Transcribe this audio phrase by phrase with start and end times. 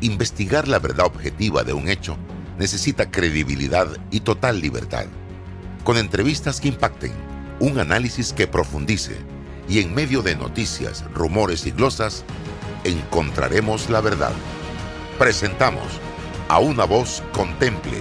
[0.00, 2.16] Investigar la verdad objetiva de un hecho
[2.58, 5.06] necesita credibilidad y total libertad.
[5.84, 7.12] Con entrevistas que impacten,
[7.58, 9.16] un análisis que profundice
[9.68, 12.24] y en medio de noticias, rumores y glosas,
[12.84, 14.32] encontraremos la verdad.
[15.18, 15.86] Presentamos
[16.48, 17.98] a una voz contemple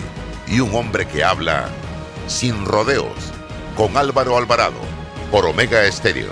[0.48, 1.70] y un hombre que habla
[2.28, 3.16] sin rodeos
[3.76, 4.80] con Álvaro Alvarado
[5.32, 6.32] por Omega Estéreo.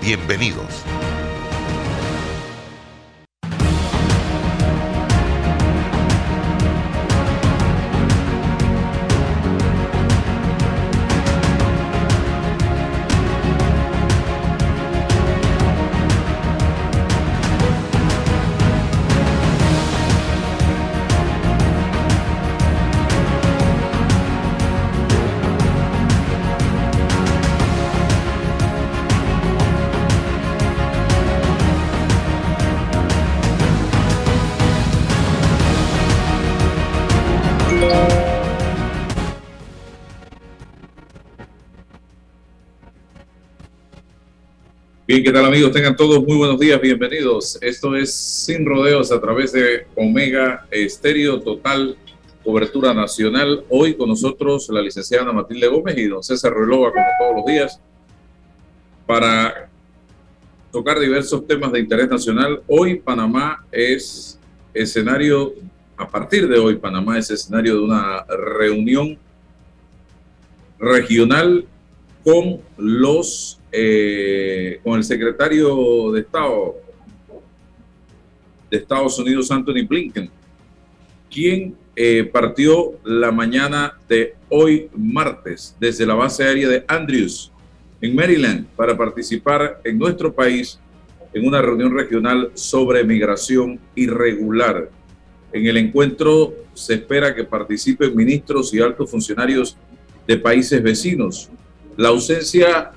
[0.00, 0.84] Bienvenidos.
[45.22, 45.72] ¿Qué tal amigos?
[45.72, 47.58] Tengan todos muy buenos días, bienvenidos.
[47.60, 51.96] Esto es Sin Rodeos a través de Omega Estéreo Total,
[52.44, 53.64] cobertura nacional.
[53.68, 57.80] Hoy con nosotros la licenciada Matilde Gómez y don César Relova, como todos los días,
[59.06, 59.68] para
[60.70, 62.62] tocar diversos temas de interés nacional.
[62.68, 64.38] Hoy Panamá es
[64.72, 65.54] escenario,
[65.96, 69.18] a partir de hoy Panamá es escenario de una reunión
[70.78, 71.66] regional
[72.22, 76.76] con los eh, con el secretario de Estado
[78.70, 80.30] de Estados Unidos, Anthony Blinken,
[81.30, 87.50] quien eh, partió la mañana de hoy martes desde la base aérea de Andrews
[88.00, 90.78] en Maryland para participar en nuestro país
[91.32, 94.90] en una reunión regional sobre migración irregular.
[95.52, 99.76] En el encuentro se espera que participen ministros y altos funcionarios
[100.26, 101.50] de países vecinos.
[101.96, 102.92] La ausencia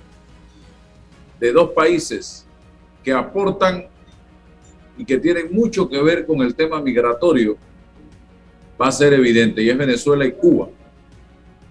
[1.41, 2.46] de dos países
[3.03, 3.88] que aportan
[4.96, 7.57] y que tienen mucho que ver con el tema migratorio
[8.79, 10.69] va a ser evidente y es Venezuela y Cuba.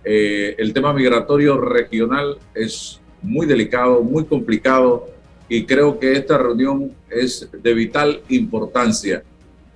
[0.04, 5.06] Eh, el tema migratorio regional es muy delicado, muy complicado
[5.48, 9.22] y creo que esta reunión es de vital importancia.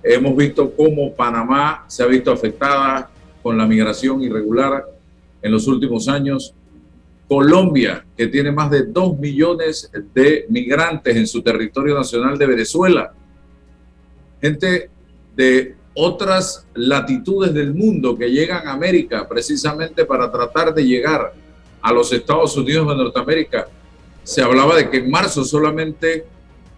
[0.03, 3.09] Hemos visto cómo Panamá se ha visto afectada
[3.41, 4.85] con la migración irregular
[5.41, 6.53] en los últimos años
[7.27, 13.13] Colombia, que tiene más de 2 millones de migrantes en su territorio nacional de Venezuela.
[14.41, 14.89] Gente
[15.35, 21.33] de otras latitudes del mundo que llegan a América precisamente para tratar de llegar
[21.81, 23.67] a los Estados Unidos de Norteamérica.
[24.23, 26.25] Se hablaba de que en marzo solamente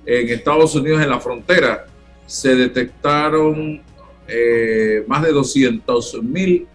[0.06, 1.86] en Estados Unidos en la frontera
[2.26, 3.82] se detectaron
[4.28, 6.68] eh, más de 200 mil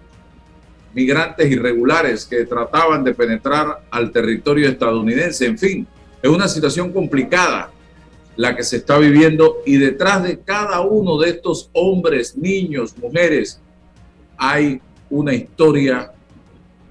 [0.95, 5.47] migrantes irregulares que trataban de penetrar al territorio estadounidense.
[5.47, 5.87] En fin,
[6.23, 7.71] es una situación complicada
[8.37, 13.61] la que se está viviendo y detrás de cada uno de estos hombres, niños, mujeres,
[14.37, 16.13] hay una historia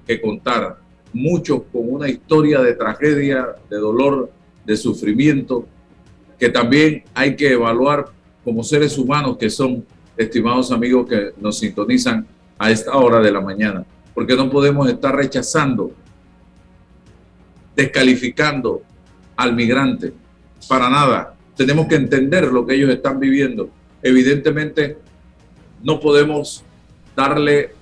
[0.06, 0.78] que contar.
[1.12, 4.30] Muchos con una historia de tragedia, de dolor,
[4.64, 5.66] de sufrimiento,
[6.38, 8.06] que también hay que evaluar
[8.42, 9.84] como seres humanos que son,
[10.16, 12.26] estimados amigos que nos sintonizan
[12.58, 15.92] a esta hora de la mañana, porque no podemos estar rechazando,
[17.74, 18.82] descalificando
[19.36, 20.12] al migrante,
[20.68, 21.34] para nada.
[21.56, 23.70] Tenemos que entender lo que ellos están viviendo.
[24.02, 24.98] Evidentemente,
[25.82, 26.64] no podemos
[27.16, 27.72] darle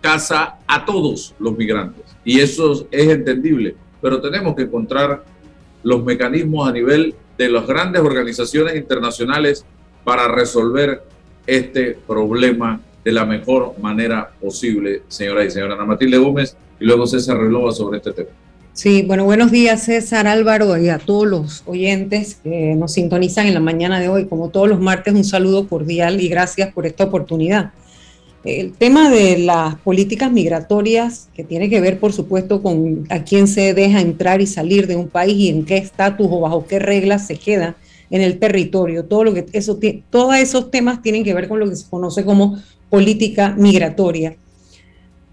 [0.00, 5.24] casa a todos los migrantes, y eso es entendible, pero tenemos que encontrar
[5.82, 9.64] los mecanismos a nivel de las grandes organizaciones internacionales
[10.04, 11.02] para resolver
[11.46, 17.06] este problema de la mejor manera posible, señora y señora Ana Matilde Gómez, y luego
[17.06, 18.30] César Relova sobre este tema.
[18.72, 23.54] Sí, bueno, buenos días César Álvaro y a todos los oyentes que nos sintonizan en
[23.54, 24.24] la mañana de hoy.
[24.26, 27.70] Como todos los martes, un saludo cordial y gracias por esta oportunidad.
[28.42, 33.46] El tema de las políticas migratorias, que tiene que ver, por supuesto, con a quién
[33.46, 36.80] se deja entrar y salir de un país y en qué estatus o bajo qué
[36.80, 37.76] reglas se queda
[38.10, 39.04] en el territorio.
[39.04, 39.78] Todo lo que eso,
[40.10, 42.60] todos esos temas tienen que ver con lo que se conoce como
[42.96, 44.36] política migratoria.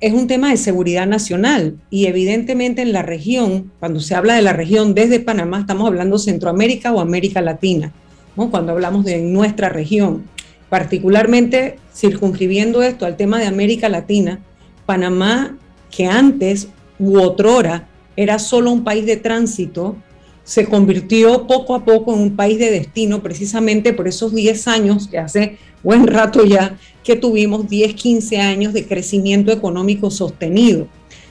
[0.01, 4.42] Es un tema de seguridad nacional y evidentemente en la región, cuando se habla de
[4.42, 7.94] la región desde Panamá, estamos hablando Centroamérica o América Latina,
[8.36, 10.25] cuando hablamos de nuestra región.
[10.68, 14.42] Particularmente circunscribiendo esto al tema de América Latina,
[14.86, 15.57] Panamá,
[15.89, 16.68] que antes
[17.00, 17.88] u otrora
[18.18, 19.95] era solo un país de tránsito,
[20.44, 25.07] se convirtió poco a poco en un país de destino precisamente por esos 10 años,
[25.07, 30.88] que hace buen rato ya, que tuvimos 10, 15 años de crecimiento económico sostenido,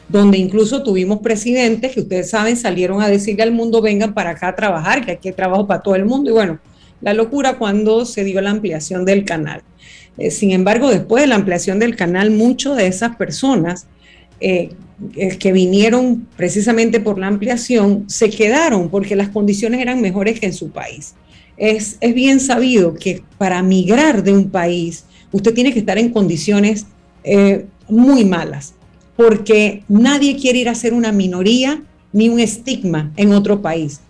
[0.09, 4.49] donde incluso tuvimos presidentes que ustedes saben salieron a decirle al mundo vengan para acá
[4.49, 6.31] a trabajar, que aquí hay trabajo para todo el mundo.
[6.31, 6.58] Y bueno,
[7.00, 9.62] la locura cuando se dio la ampliación del canal.
[10.19, 13.87] Eh, sin embargo, después de la ampliación del canal, muchas de esas personas
[14.41, 14.70] eh,
[15.38, 20.52] que vinieron precisamente por la ampliación se quedaron porque las condiciones eran mejores que en
[20.52, 21.14] su país.
[21.56, 26.10] Es, es bien sabido que para migrar de un país usted tiene que estar en
[26.10, 26.87] condiciones
[27.88, 28.75] muy malas,
[29.16, 31.82] porque nadie quiere ir a ser una minoría
[32.12, 34.00] ni un estigma en otro país.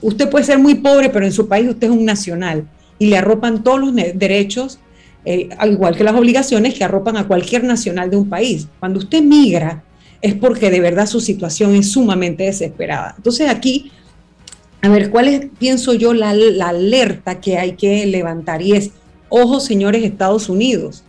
[0.00, 2.68] usted puede ser muy pobre, pero en su país usted es un nacional
[2.98, 4.78] y le arropan todos los derechos
[5.24, 8.68] eh, al igual que las obligaciones que arropan a cualquier nacional de un país.
[8.78, 9.82] Cuando usted migra
[10.22, 13.14] es porque de verdad su situación es sumamente desesperada.
[13.16, 13.90] Entonces aquí,
[14.82, 18.62] a ver, ¿cuál es, pienso yo, la, alerta que hay que levantar?
[18.62, 18.90] Y es,
[19.28, 21.04] ojo señores Estados Unidos,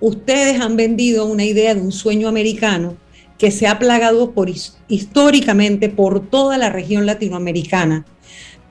[0.00, 2.96] ustedes han vendido una idea de un sueño americano
[3.38, 4.50] que se ha plagado por,
[4.88, 8.04] históricamente por toda la región latinoamericana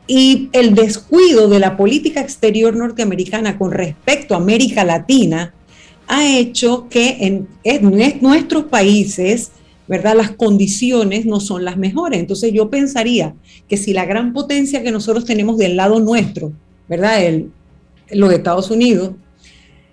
[0.10, 5.54] y el descuido de la política exterior norteamericana con respecto a América Latina
[6.08, 9.52] ha hecho que en, nuestros países,
[9.90, 10.16] ¿verdad?
[10.16, 12.20] Las condiciones no son las mejores.
[12.20, 13.34] Entonces yo pensaría
[13.68, 16.54] que si la gran potencia que nosotros tenemos del lado nuestro,
[16.88, 17.26] ¿verdad?
[17.26, 17.50] El,
[18.12, 19.14] los Estados Unidos,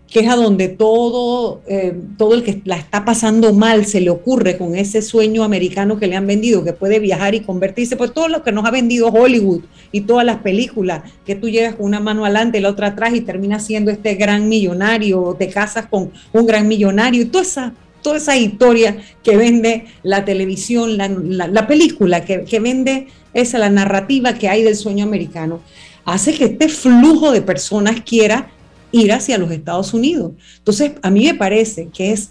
[0.06, 4.10] que es a donde todo, eh, todo el que la está pasando mal se le
[4.10, 8.12] ocurre con ese sueño americano que le han vendido, que puede viajar y convertirse, pues
[8.12, 11.86] todo lo que nos ha vendido Hollywood y todas las películas, que tú llegas con
[11.86, 15.48] una mano adelante y la otra atrás y terminas siendo este gran millonario, o te
[15.48, 17.74] casas con un gran millonario, y toda esa,
[18.06, 24.48] toda esa historia que vende la televisión, la, película, que, vende esa, la narrativa que
[24.48, 25.60] hay del sueño americano,
[26.04, 28.48] hace que este flujo de personas quiera
[28.92, 30.34] ir hacia los Estados Unidos.
[30.58, 32.30] Entonces, a mí me parece que es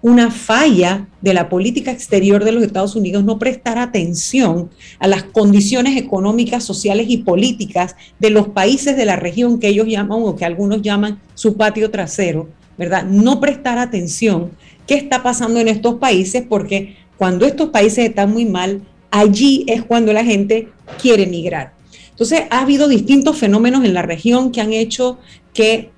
[0.00, 4.70] una falla de la política exterior de los Estados Unidos no prestar atención
[5.00, 9.88] a las condiciones económicas, sociales y políticas de los países de la región que ellos
[9.88, 13.04] llaman o que algunos llaman su patio trasero, ¿verdad?
[13.04, 14.50] No prestar atención
[14.86, 19.82] qué está pasando en estos países porque cuando estos países están muy mal, allí es
[19.82, 20.68] cuando la gente
[21.00, 21.72] quiere emigrar.
[22.10, 25.18] Entonces, ha habido distintos fenómenos en la región que han hecho
[25.52, 25.90] que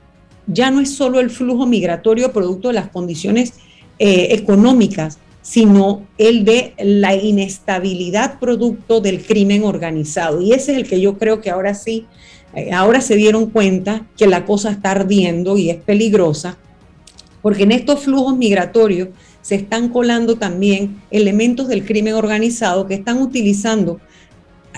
[0.47, 3.55] ya no es solo el flujo migratorio producto de las condiciones
[3.99, 10.41] eh, económicas, sino el de la inestabilidad producto del crimen organizado.
[10.41, 12.07] Y ese es el que yo creo que ahora sí,
[12.55, 16.59] eh, ahora se dieron cuenta que la cosa está ardiendo y es peligrosa,
[17.43, 19.09] porque en estos flujos migratorios
[19.43, 24.01] se están colando también elementos del crimen organizado que están utilizando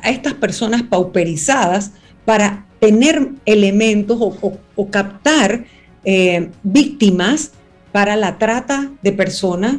[0.03, 1.93] a estas personas pauperizadas
[2.25, 5.65] para tener elementos o, captar
[6.05, 7.53] eh, víctimas
[7.93, 9.77] para la trata de personas,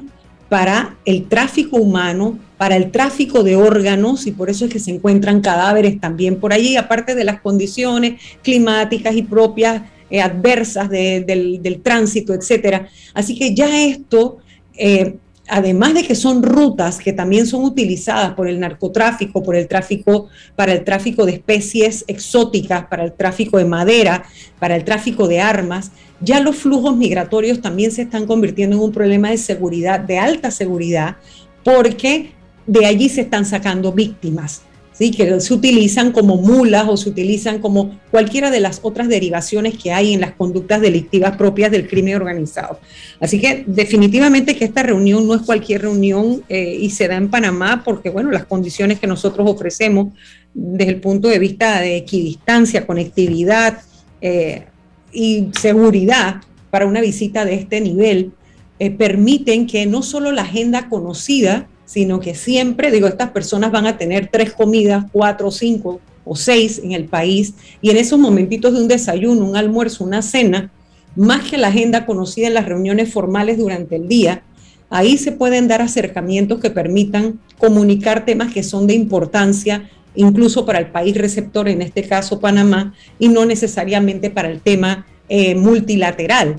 [0.49, 4.91] para el tráfico humano, para el tráfico de órganos, y por eso es que se
[4.91, 11.81] encuentran cadáveres también por allí, aparte de las condiciones climáticas y propias eh, adversas del,
[11.83, 12.87] tránsito, etcétera.
[13.13, 14.37] Así que ya esto
[14.77, 15.15] eh,
[15.47, 20.29] además de que son rutas que también son utilizadas por el narcotráfico, por el tráfico,
[20.55, 24.23] para el tráfico de especies exóticas, para el tráfico de madera,
[24.59, 28.91] para el tráfico de armas, ya los flujos migratorios también se están convirtiendo en un
[28.93, 31.17] problema de seguridad, de alta seguridad,
[31.65, 32.31] porque
[32.65, 34.61] de allí se están sacando víctimas
[35.09, 39.91] que se utilizan como mulas o se utilizan como cualquiera de las otras derivaciones que
[39.91, 42.79] hay en las conductas delictivas propias del crimen organizado.
[43.19, 47.29] Así que definitivamente que esta reunión no es cualquier reunión eh, y se da en
[47.29, 50.13] Panamá porque, bueno, las condiciones que nosotros ofrecemos
[50.53, 53.81] desde el punto de vista de equidistancia, conectividad
[54.21, 54.65] eh,
[55.11, 58.33] y seguridad para una visita de este nivel
[58.77, 63.85] eh, permiten que no solo la agenda conocida, sino que siempre, digo, estas personas van
[63.85, 68.73] a tener tres comidas, cuatro, cinco o seis en el país, y en esos momentitos
[68.73, 70.71] de un desayuno, un almuerzo, una cena,
[71.17, 74.41] más que la agenda conocida en las reuniones formales durante el día,
[74.89, 80.79] ahí se pueden dar acercamientos que permitan comunicar temas que son de importancia incluso para
[80.79, 86.55] el país receptor, en este caso Panamá, y no necesariamente para el tema eh, multilateral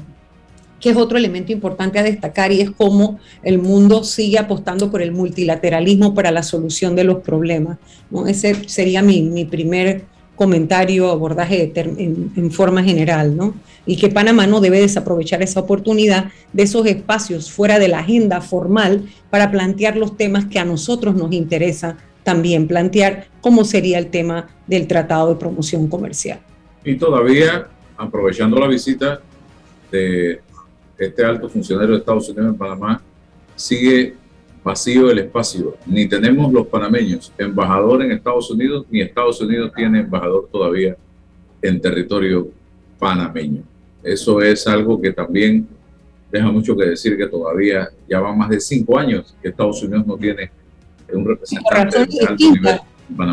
[0.82, 5.00] que es otro elemento importante a destacar y es cómo el mundo sigue apostando por
[5.00, 7.78] el multilateralismo para la solución de los problemas.
[8.10, 8.26] ¿no?
[8.26, 10.02] Ese sería mi, mi primer
[10.34, 13.54] comentario, abordaje en, forma general, ¿no?
[13.86, 18.40] Y que Panamá no debe desaprovechar esa oportunidad de esos espacios fuera de la agenda
[18.40, 24.08] formal para plantear los temas que a nosotros nos interesa también plantear cómo sería el
[24.08, 26.40] tema del Tratado de Promoción Comercial.
[26.84, 29.20] Y todavía, aprovechando la visita
[29.90, 30.40] de
[30.98, 33.02] este alto funcionario de Estados Unidos en Panamá,
[33.56, 34.14] sigue
[34.62, 35.76] vacío el espacio.
[35.86, 40.96] Ni tenemos los panameños embajador en Estados Unidos, ni Estados Unidos tiene embajador todavía
[41.60, 42.48] en territorio
[42.98, 43.62] panameño.
[44.02, 45.66] Eso es algo que también
[46.30, 50.06] deja mucho que decir que todavía ya van más de cinco años que Estados Unidos
[50.06, 50.50] no tiene
[51.12, 52.80] un representante de alto nivel.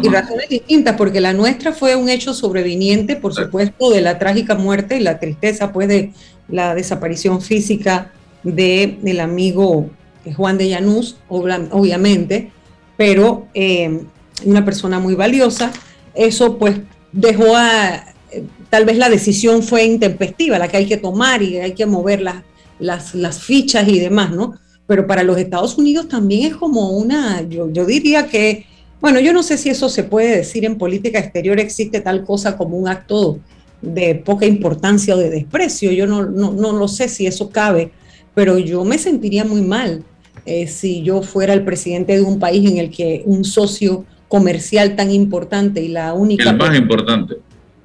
[0.03, 4.55] Y razones distintas, porque la nuestra fue un hecho sobreviniente, por supuesto, de la trágica
[4.55, 6.11] muerte y la tristeza, pues, de
[6.49, 8.11] la desaparición física
[8.43, 9.89] de, del amigo
[10.35, 12.51] Juan de Llanús, obviamente,
[12.97, 14.01] pero eh,
[14.45, 15.71] una persona muy valiosa.
[16.13, 16.77] Eso, pues,
[17.11, 18.05] dejó a.
[18.31, 21.85] Eh, tal vez la decisión fue intempestiva, la que hay que tomar y hay que
[21.85, 22.43] mover las,
[22.79, 24.53] las, las fichas y demás, ¿no?
[24.85, 27.41] Pero para los Estados Unidos también es como una.
[27.47, 28.65] Yo, yo diría que
[29.01, 32.57] bueno, yo no sé si eso se puede decir en política exterior, existe tal cosa
[32.57, 33.39] como un acto
[33.81, 35.91] de poca importancia o de desprecio.
[35.91, 37.91] Yo no, no, no lo sé si eso cabe,
[38.33, 40.03] pero yo me sentiría muy mal
[40.45, 44.95] eh, si yo fuera el presidente de un país en el que un socio comercial
[44.95, 46.49] tan importante y la única...
[46.49, 47.35] El más importante.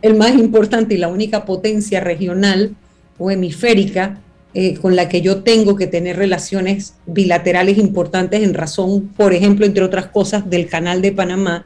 [0.02, 2.74] El más importante y la única potencia regional
[3.18, 4.20] o hemisférica
[4.52, 9.66] eh, con la que yo tengo que tener relaciones bilaterales importantes en razón, por ejemplo,
[9.66, 11.64] entre otras cosas, del canal de Panamá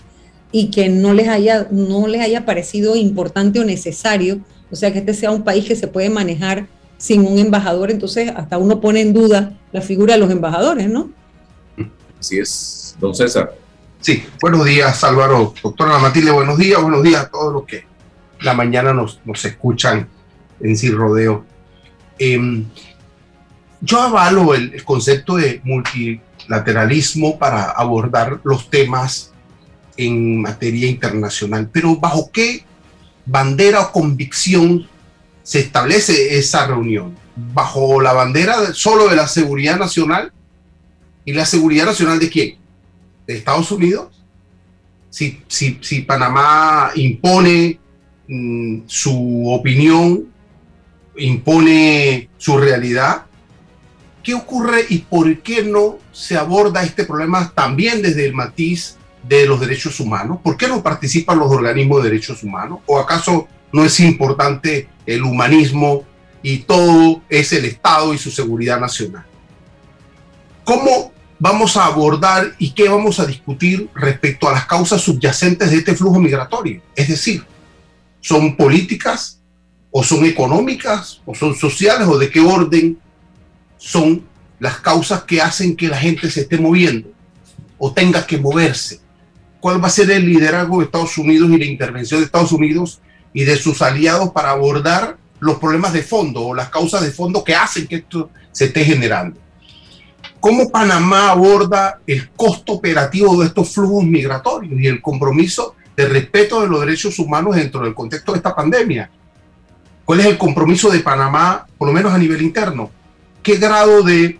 [0.50, 4.40] y que no les haya, no les haya parecido importante o necesario,
[4.70, 8.32] o sea, que este sea un país que se puede manejar sin un embajador, entonces
[8.34, 11.10] hasta uno pone en duda la figura de los embajadores, ¿no?
[12.18, 13.54] Así es, don César.
[14.00, 17.84] Sí, buenos días Álvaro, doctora Matilde, buenos días, buenos días a todos los que
[18.40, 20.08] la mañana nos, nos escuchan
[20.60, 21.44] en Sin Rodeo.
[22.18, 22.64] Em,
[23.80, 29.27] yo avalo el, concepto de multilateralismo para abordar los temas
[29.98, 32.64] en materia internacional, pero ¿bajo qué
[33.26, 34.88] bandera o convicción
[35.42, 37.14] se establece esa reunión?
[37.36, 40.32] ¿Bajo la bandera solo de la seguridad nacional?
[41.26, 42.56] ¿Y la seguridad nacional de quién?
[43.26, 44.08] ¿De Estados Unidos?
[45.10, 47.78] Si, si, si Panamá impone
[48.28, 50.28] mm, su opinión
[51.18, 53.24] impone su realidad.
[54.22, 58.96] ¿Qué ocurre y por qué no se aborda este problema también desde el matiz
[59.28, 60.38] de los derechos humanos?
[60.42, 62.80] ¿Por qué no participan los organismos de derechos humanos?
[62.86, 66.04] ¿O acaso no es importante el humanismo
[66.42, 69.24] y todo es el Estado y su seguridad nacional?
[70.64, 75.76] ¿Cómo vamos a abordar y qué vamos a discutir respecto a las causas subyacentes de
[75.78, 76.80] este flujo migratorio?
[76.94, 77.44] Es decir,
[78.20, 79.40] ¿son políticas
[79.90, 82.98] o son económicas, o son sociales, o de qué orden
[83.78, 84.22] son
[84.58, 87.10] las causas que hacen que la gente se esté moviendo
[87.78, 89.00] o tenga que moverse.
[89.60, 93.00] ¿Cuál va a ser el liderazgo de Estados Unidos y la intervención de Estados Unidos
[93.32, 97.44] y de sus aliados para abordar los problemas de fondo o las causas de fondo
[97.44, 99.38] que hacen que esto se esté generando?
[100.40, 106.60] ¿Cómo Panamá aborda el costo operativo de estos flujos migratorios y el compromiso de respeto
[106.60, 109.10] de los derechos humanos dentro del contexto de esta pandemia?
[110.04, 112.90] ¿Cuál es el compromiso de Panamá, por lo menos a nivel interno?
[113.42, 114.38] ¿Qué grado de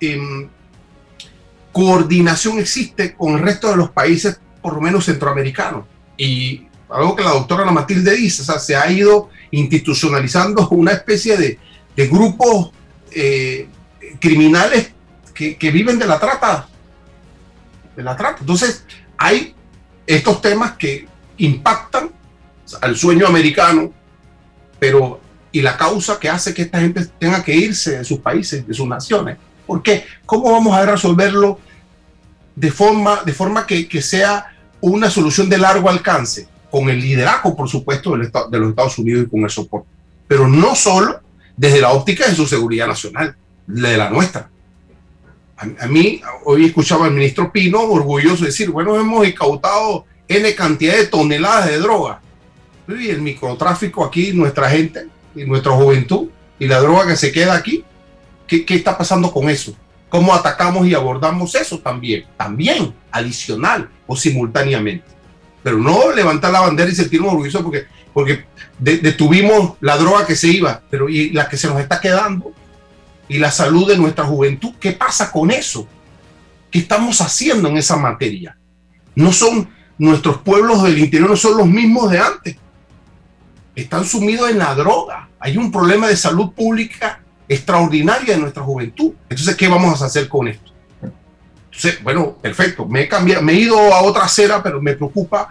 [0.00, 0.48] em,
[1.76, 5.84] coordinación existe con el resto de los países, por lo menos centroamericanos?
[6.16, 10.92] Y algo que la doctora Ana Matilde dice, o sea, se ha ido institucionalizando una
[10.92, 11.58] especie de,
[12.08, 12.70] grupos
[13.10, 13.68] eh,
[14.18, 14.90] criminales
[15.34, 16.66] que, que, viven de la trata.
[17.94, 18.38] De la trata.
[18.40, 18.86] Entonces,
[19.18, 19.54] hay
[20.06, 21.06] estos temas que
[21.36, 22.10] impactan
[22.80, 23.92] al sueño americano,
[24.78, 25.20] pero
[25.52, 28.72] y la causa que hace que esta gente tenga que irse de sus países, de
[28.72, 29.36] sus naciones.
[29.66, 30.04] ¿Por qué?
[30.24, 31.58] ¿Cómo vamos a resolverlo
[32.54, 34.46] de forma, de forma que, sea
[34.80, 36.48] una solución de largo alcance?
[36.70, 39.88] Con el liderazgo, por supuesto, de los Estados Unidos y con el soporte.
[40.28, 41.20] Pero no solo
[41.56, 43.34] desde la óptica de su seguridad nacional,
[43.66, 44.50] de la nuestra.
[45.56, 51.06] A, mí, hoy escuchaba al ministro Pino orgulloso decir, bueno, hemos incautado N cantidad de
[51.06, 52.20] toneladas de droga
[52.88, 57.54] y el microtráfico aquí, nuestra gente y nuestra juventud y la droga que se queda
[57.54, 57.84] aquí.
[58.46, 59.76] ¿Qué, qué está pasando con eso?
[60.08, 62.24] ¿Cómo atacamos y abordamos eso también?
[62.36, 65.06] También, adicional o simultáneamente.
[65.62, 68.44] Pero no levantar la bandera y sentirnos orgullosos porque, porque
[68.78, 72.52] detuvimos la droga que se iba, pero y la que se nos está quedando
[73.28, 74.74] y la salud de nuestra juventud.
[74.78, 75.88] ¿Qué pasa con eso?
[76.70, 78.56] ¿Qué estamos haciendo en esa materia?
[79.16, 82.56] No son nuestros pueblos del interior, no son los mismos de antes
[83.76, 85.28] están sumidos en la droga.
[85.38, 89.12] Hay un problema de salud pública extraordinaria en nuestra juventud.
[89.28, 90.72] Entonces, ¿qué vamos a hacer con esto?
[92.02, 95.48] bueno, perfecto, me he cambiado, me he ido a otra acera, pero me preocupa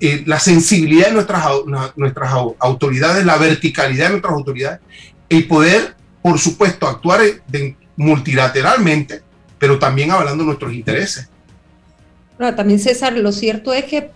[0.00, 1.44] eh, la sensibilidad de nuestras,
[1.96, 4.80] nuestras autoridades, la verticalidad de nuestras autoridades,
[5.28, 7.20] y poder, por supuesto, actuar
[7.96, 9.22] multilateralmente,
[9.58, 11.28] pero también hablando de nuestros intereses.
[12.38, 14.10] también César, lo cierto es que,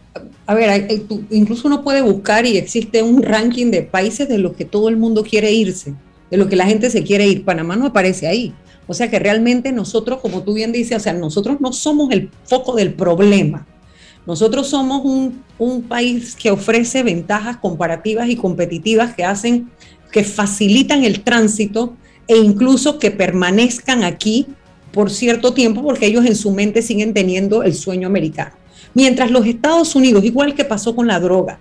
[0.47, 0.89] a ver,
[1.31, 4.97] incluso uno puede buscar y existe un ranking de países de los que todo el
[4.97, 5.95] mundo quiere irse,
[6.33, 7.45] de los que la gente se quiere ir.
[7.45, 8.55] Panamá no aparece ahí.
[8.87, 12.31] O sea que realmente nosotros, como tú bien dices, o sea, nosotros no somos el
[12.45, 13.67] foco del problema.
[14.27, 19.69] Nosotros somos un, un país que ofrece ventajas comparativas y competitivas que hacen,
[20.11, 21.97] que facilitan el tránsito
[22.27, 24.47] e incluso que permanezcan aquí
[24.91, 28.53] por cierto tiempo porque ellos en su mente siguen teniendo el sueño americano.
[28.95, 31.59] Mientras los Estados Unidos, igual que pasó con la droga,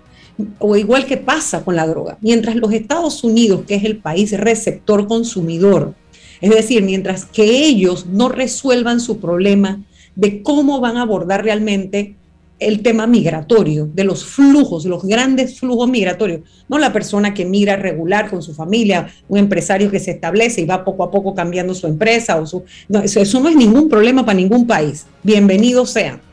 [0.58, 4.38] o igual que pasa con la droga, mientras los Estados Unidos, que es el país
[4.38, 5.94] receptor consumidor,
[6.40, 9.80] es decir, mientras que ellos no resuelvan su problema
[10.16, 12.16] de cómo van a abordar realmente
[12.58, 17.76] el tema migratorio, de los flujos, los grandes flujos migratorios, no la persona que migra
[17.76, 21.74] regular con su familia, un empresario que se establece y va poco a poco cambiando
[21.74, 22.62] su empresa o su
[23.02, 25.06] eso, eso no es ningún problema para ningún país.
[25.22, 26.31] Bienvenidos sean.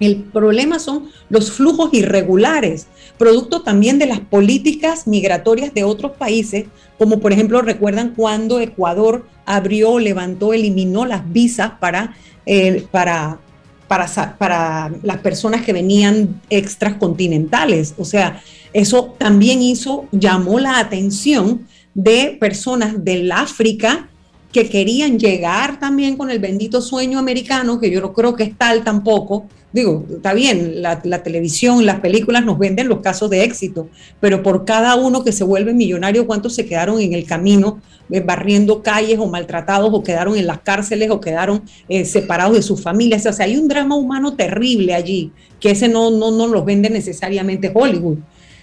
[0.00, 6.66] El problema son los flujos irregulares, producto también de las políticas migratorias de otros países,
[6.98, 13.38] como por ejemplo recuerdan cuando Ecuador abrió, levantó, eliminó las visas para, eh, para,
[13.86, 17.94] para, las personas que venían extras continentales.
[17.96, 24.08] O sea, eso también hizo, llamó la atención de personas del África
[24.52, 28.56] que querían llegar también con el bendito sueño americano, que yo no creo que es
[28.56, 33.88] tal tampoco, digo, está bien, la, televisión, las películas nos venden los casos de éxito,
[34.20, 38.20] pero por cada uno que se vuelve millonario, ¿cuántos se quedaron en el camino eh,
[38.20, 42.80] barriendo calles o maltratados o quedaron en las cárceles o quedaron eh, separados de sus
[42.80, 43.26] familias?
[43.26, 46.88] O sea, hay un drama humano terrible allí, que ese no, no, no los vende
[46.88, 48.18] necesariamente Hollywood.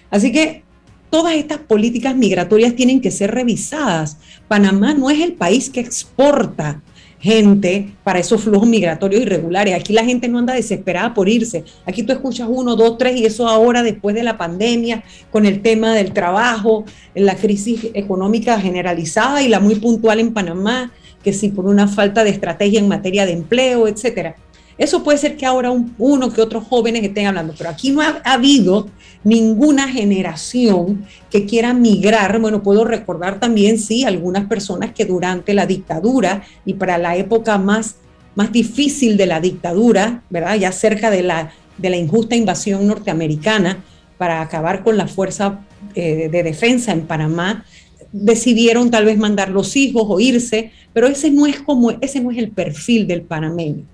[0.10, 0.64] Así que
[1.10, 4.16] todas estas políticas migratorias tienen que ser revisadas.
[4.48, 6.82] Panamá no es el país que exporta
[7.22, 9.76] gente para esos flujos migratorios irregulares.
[9.76, 11.64] Aquí la gente no anda desesperada por irse.
[11.86, 15.62] Aquí tú escuchas uno, dos, tres y eso ahora después de la pandemia, con el
[15.62, 16.84] tema del trabajo,
[17.16, 20.92] la crisis económica generalizada y la muy puntual en Panamá,
[21.24, 24.36] que si por una falta de estrategia en materia de empleo, etcétera.
[24.78, 28.22] Eso puede ser que ahora uno que otros jóvenes estén hablando, pero aquí no ha,
[28.24, 28.90] habido
[29.24, 32.40] ninguna generación que quiera migrar.
[32.40, 37.58] Bueno, puedo recordar también, sí, algunas personas que durante la dictadura y para la época
[37.58, 37.96] más,
[38.36, 40.56] más difícil de la dictadura, ¿verdad?
[40.56, 43.84] Ya cerca de la, de la injusta invasión norteamericana
[44.18, 45.60] para acabar con la fuerza
[45.96, 47.66] eh, de defensa en Panamá,
[48.12, 52.32] decidieron tal vez mandar los hijos o irse, pero ese no es como ese no
[52.32, 53.86] es el perfil del panameño.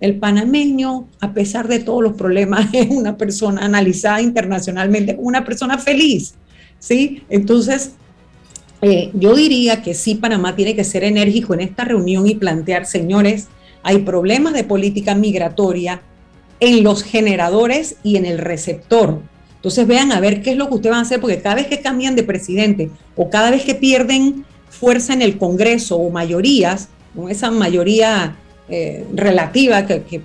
[0.00, 5.78] El panameño, a pesar de todos los problemas, es una persona analizada internacionalmente una persona
[5.78, 6.34] feliz,
[6.78, 7.22] ¿sí?
[7.28, 7.92] Entonces,
[8.82, 12.86] eh, yo diría que sí, Panamá tiene que ser enérgico en esta reunión y plantear,
[12.86, 13.48] señores,
[13.82, 16.02] hay problemas de política migratoria
[16.60, 19.20] en los generadores y en el receptor.
[19.56, 21.66] Entonces vean a ver qué es lo que ustedes van a hacer, porque cada vez
[21.66, 26.88] que cambian de presidente o cada vez que pierden fuerza en el Congreso o mayorías,
[27.14, 30.22] con esa mayoría eh, relativa, que,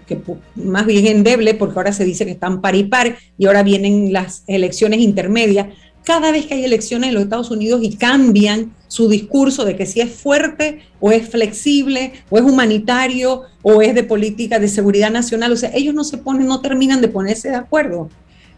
[0.56, 4.14] más bien endeble, porque ahora se dice que están par y par y ahora vienen
[4.14, 5.68] las elecciones intermedias.
[6.06, 9.86] Cada vez que hay elecciones en los Estados Unidos y cambian su discurso de que
[9.86, 15.12] si es fuerte o es flexible o es humanitario o es de política de seguridad
[15.12, 18.10] nacional, o sea, ellos no se ponen, no terminan de ponerse de acuerdo.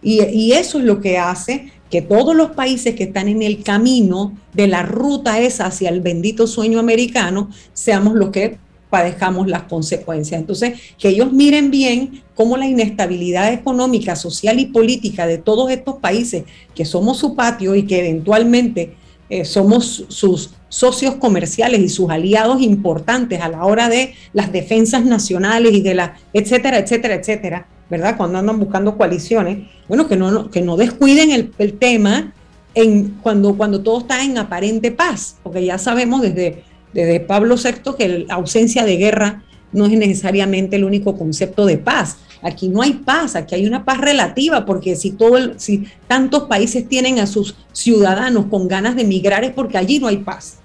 [0.04, 3.64] Y, y eso es lo que hace que todos los países que están en el
[3.64, 8.60] camino de la ruta esa hacia el bendito sueño americano seamos los que
[8.92, 10.40] padezcamos las consecuencias.
[10.40, 15.96] Entonces, que ellos miren bien cómo la inestabilidad económica, social y política de todos estos
[15.96, 16.44] países,
[16.76, 18.94] que somos su patio y que eventualmente
[19.30, 25.06] eh, somos sus socios comerciales y sus aliados importantes a la hora de las defensas
[25.06, 28.18] nacionales y de la, etcétera, etcétera, etcétera, ¿verdad?
[28.18, 32.34] Cuando andan buscando coaliciones, bueno, que no, que no descuiden el, el tema
[32.74, 37.96] en, cuando, cuando todo está en aparente paz, porque ya sabemos desde desde Pablo VI
[37.98, 42.18] que la ausencia de guerra no es necesariamente el único concepto de paz.
[42.42, 46.88] Aquí no hay paz, aquí hay una paz relativa, porque si, todo si tantos países
[46.88, 50.61] tienen a sus ciudadanos con ganas de emigrar es porque allí no hay paz.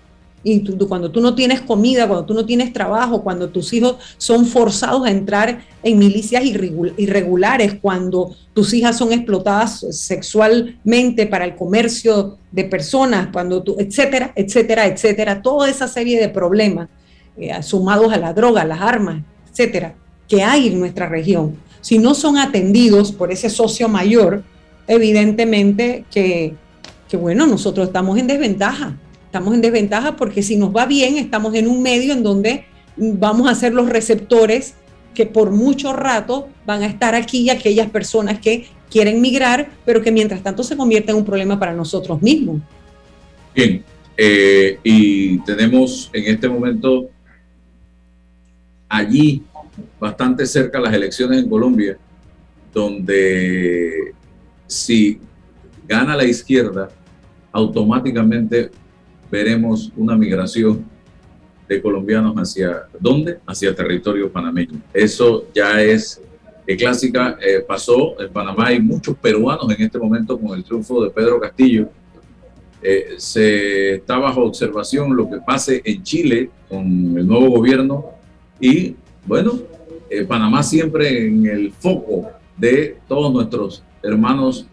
[0.49, 4.47] Y cuando tú no tienes comida, cuando tú no tienes trabajo, cuando tus hijos son
[4.47, 12.39] forzados a entrar en milicias irregulares, cuando tus hijas son explotadas sexualmente para el comercio
[12.53, 16.91] de personas, cuando tú, etcétera, etcétera, etcétera, toda esa serie de problemas
[17.37, 19.97] eh, sumados a la droga, las armas, etcétera.
[20.29, 21.57] que hay en nuestra región.
[21.81, 24.45] Si no son atendidos por ese socio mayor,
[24.87, 26.55] evidentemente que,
[27.09, 28.97] que bueno, nosotros estamos en desventaja.
[29.27, 32.65] Estamos en desventaja porque si nos va bien, estamos en un medio en donde
[32.97, 34.75] vamos a ser los receptores
[35.15, 40.13] que por mucho rato van a estar aquí aquellas personas que quieren migrar, pero que
[40.13, 42.61] mientras tanto se convierte en un problema para nosotros mismos.
[43.55, 43.83] Bien,
[44.17, 47.11] eh, y tenemos en este momento
[48.89, 49.43] allí,
[49.99, 51.99] bastante cerca, las elecciones en Colombia,
[52.73, 54.13] donde
[54.67, 55.19] si
[55.89, 56.91] gana la izquierda,
[57.53, 58.71] automáticamente
[59.31, 60.85] veremos una migración
[61.69, 63.39] de colombianos hacia dónde?
[63.47, 64.81] Hacia territorio panameño.
[64.93, 66.21] Eso ya es
[66.77, 71.11] clásica, eh, pasó en Panamá, hay muchos peruanos en este momento con el triunfo de
[71.11, 71.89] Pedro Castillo.
[72.83, 76.85] Eh, se está bajo observación lo que pase en Chile con
[77.17, 78.07] el nuevo gobierno
[78.61, 79.59] y bueno,
[80.11, 84.67] eh, Panamá siempre en el foco de todos nuestros hermanos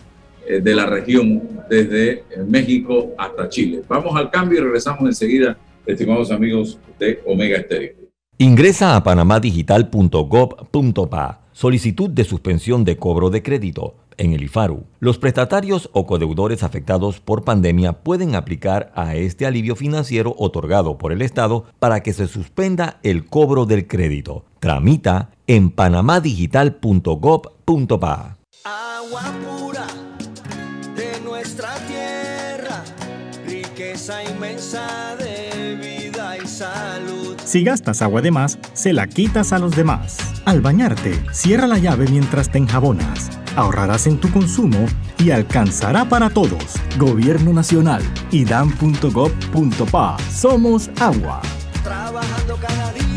[0.48, 3.82] de la región, desde México hasta Chile.
[3.88, 7.96] Vamos al cambio y regresamos enseguida estimados amigos de Omega Estéreo.
[8.38, 11.42] Ingresa a panamadigital.gov.pa.
[11.52, 13.96] Solicitud de suspensión de cobro de crédito.
[14.18, 19.76] En el IFARU, los prestatarios o codeudores afectados por pandemia pueden aplicar a este alivio
[19.76, 24.46] financiero otorgado por el Estado para que se suspenda el cobro del crédito.
[24.60, 28.38] Tramita en panamadigital.gov.pa.
[28.66, 29.24] Agua
[29.60, 29.86] pura
[31.44, 32.84] nuestra tierra,
[33.46, 37.36] riqueza inmensa de vida y salud.
[37.44, 40.20] Si gastas agua de más, se la quitas a los demás.
[40.46, 43.30] Al bañarte, cierra la llave mientras te enjabonas.
[43.58, 44.86] Ahorrarás en tu consumo
[45.18, 46.76] y alcanzará para todos.
[46.98, 48.02] Gobierno Nacional,
[48.32, 50.18] idam.gov.pa.
[50.32, 51.42] Somos agua.
[51.84, 53.13] Trabajando cada día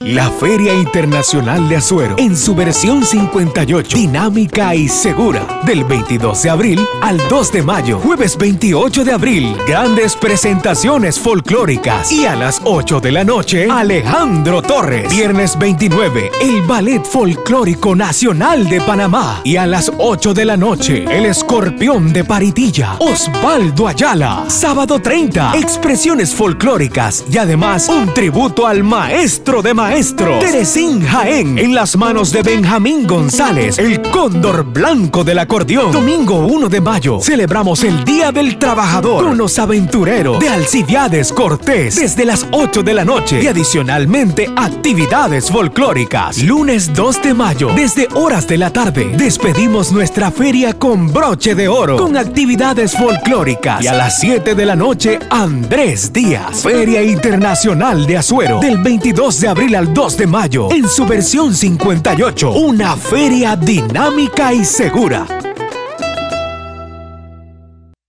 [0.00, 6.50] La Feria Internacional de Azuero, en su versión 58, dinámica y segura, del 22 de
[6.50, 12.12] abril al 2 de mayo, jueves 28 de abril, grandes presentaciones folclóricas.
[12.12, 18.68] Y a las 8 de la noche, Alejandro Torres, viernes 29, el Ballet Folclórico Nacional
[18.68, 19.40] de Panamá.
[19.44, 25.56] Y a las 8 de la noche, el Escorpión de Paritilla, Osvaldo Ayala, sábado 30,
[25.56, 32.32] expresiones folclóricas y además un tributo al maestro de maestros, Teresín Jaén, en las manos
[32.32, 35.92] de Benjamín González, el cóndor blanco del acordeón.
[35.92, 41.94] Domingo 1 de mayo, celebramos el Día del Trabajador con los aventureros de Alcibiades Cortés
[41.94, 46.42] desde las 8 de la noche y adicionalmente actividades folclóricas.
[46.42, 51.68] Lunes 2 de mayo, desde horas de la tarde, despedimos nuestra feria con broche de
[51.68, 53.84] oro, con actividades folclóricas.
[53.84, 59.40] Y a las 7 de la noche, Andrés Díaz, Feria Internacional de Azuero, del 22
[59.40, 65.26] de abril al 2 de mayo, en su versión 58, una feria dinámica y segura.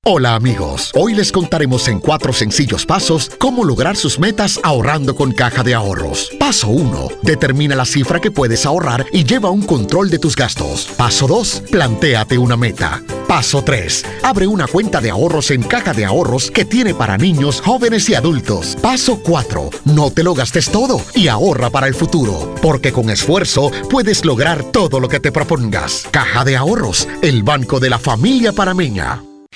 [0.09, 5.33] Hola amigos, hoy les contaremos en cuatro sencillos pasos cómo lograr sus metas ahorrando con
[5.33, 6.31] caja de ahorros.
[6.39, 7.09] Paso 1.
[7.23, 10.87] Determina la cifra que puedes ahorrar y lleva un control de tus gastos.
[10.95, 11.63] Paso 2.
[11.69, 13.03] Plantéate una meta.
[13.27, 14.05] Paso 3.
[14.23, 18.15] Abre una cuenta de ahorros en caja de ahorros que tiene para niños, jóvenes y
[18.15, 18.77] adultos.
[18.81, 19.71] Paso 4.
[19.83, 24.63] No te lo gastes todo y ahorra para el futuro, porque con esfuerzo puedes lograr
[24.71, 26.07] todo lo que te propongas.
[26.11, 29.26] Caja de ahorros, el banco de la familia parameña.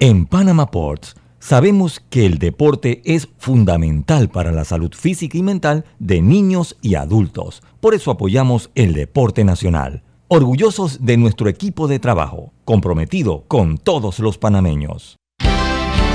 [0.00, 5.86] En Panama Ports sabemos que el deporte es fundamental para la salud física y mental
[5.98, 7.64] de niños y adultos.
[7.80, 10.04] Por eso apoyamos el deporte nacional.
[10.28, 15.16] Orgullosos de nuestro equipo de trabajo, comprometido con todos los panameños.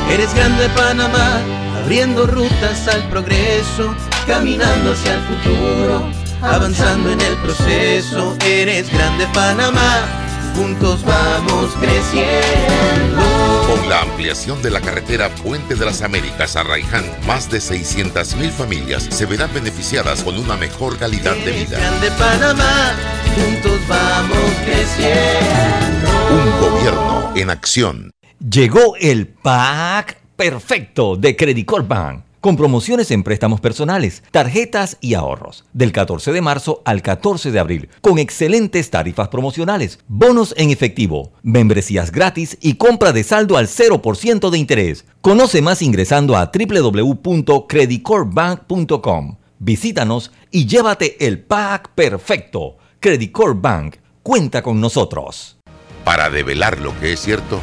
[0.10, 1.41] Eres grande Panamá,
[1.84, 3.93] abriendo rutas al progreso,
[4.26, 6.04] caminando hacia el futuro,
[6.41, 8.38] avanzando en el proceso.
[8.46, 13.21] Eres grande Panamá, juntos vamos creciendo.
[13.67, 18.49] Con la ampliación de la carretera Puente de las Américas a Raiján, más de 600.000
[18.51, 21.77] familias se verán beneficiadas con una mejor calidad de vida.
[21.79, 22.95] grande Panamá,
[23.35, 26.09] juntos vamos creciendo.
[26.29, 28.11] Un gobierno en acción.
[28.39, 32.23] Llegó el pack perfecto de Credit Corp Bank.
[32.43, 37.60] Con promociones en préstamos personales, tarjetas y ahorros, del 14 de marzo al 14 de
[37.60, 43.67] abril, con excelentes tarifas promocionales, bonos en efectivo, membresías gratis y compra de saldo al
[43.67, 45.06] 0% de interés.
[45.21, 49.38] Conoce más ingresando a www.creditcorpbank.com.
[49.60, 52.75] Visítanos y llévate el pack perfecto.
[52.99, 55.56] Credit Corp Bank cuenta con nosotros.
[56.03, 57.62] Para develar lo que es cierto,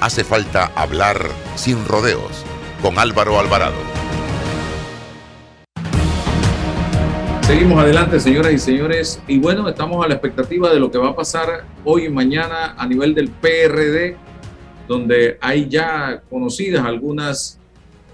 [0.00, 1.20] hace falta hablar
[1.54, 2.46] sin rodeos
[2.80, 3.91] con Álvaro Alvarado.
[7.42, 9.20] Seguimos adelante, señoras y señores.
[9.26, 12.74] Y bueno, estamos a la expectativa de lo que va a pasar hoy y mañana
[12.78, 14.16] a nivel del PRD,
[14.86, 17.58] donde hay ya conocidas algunas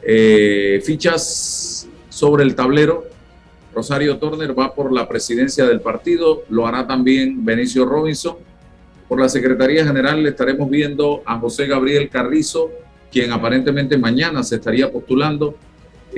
[0.02, 3.04] eh, fichas sobre el tablero.
[3.74, 8.36] Rosario Turner va por la presidencia del partido, lo hará también Benicio Robinson.
[9.08, 12.70] Por la Secretaría General le estaremos viendo a José Gabriel Carrizo,
[13.12, 15.54] quien aparentemente mañana se estaría postulando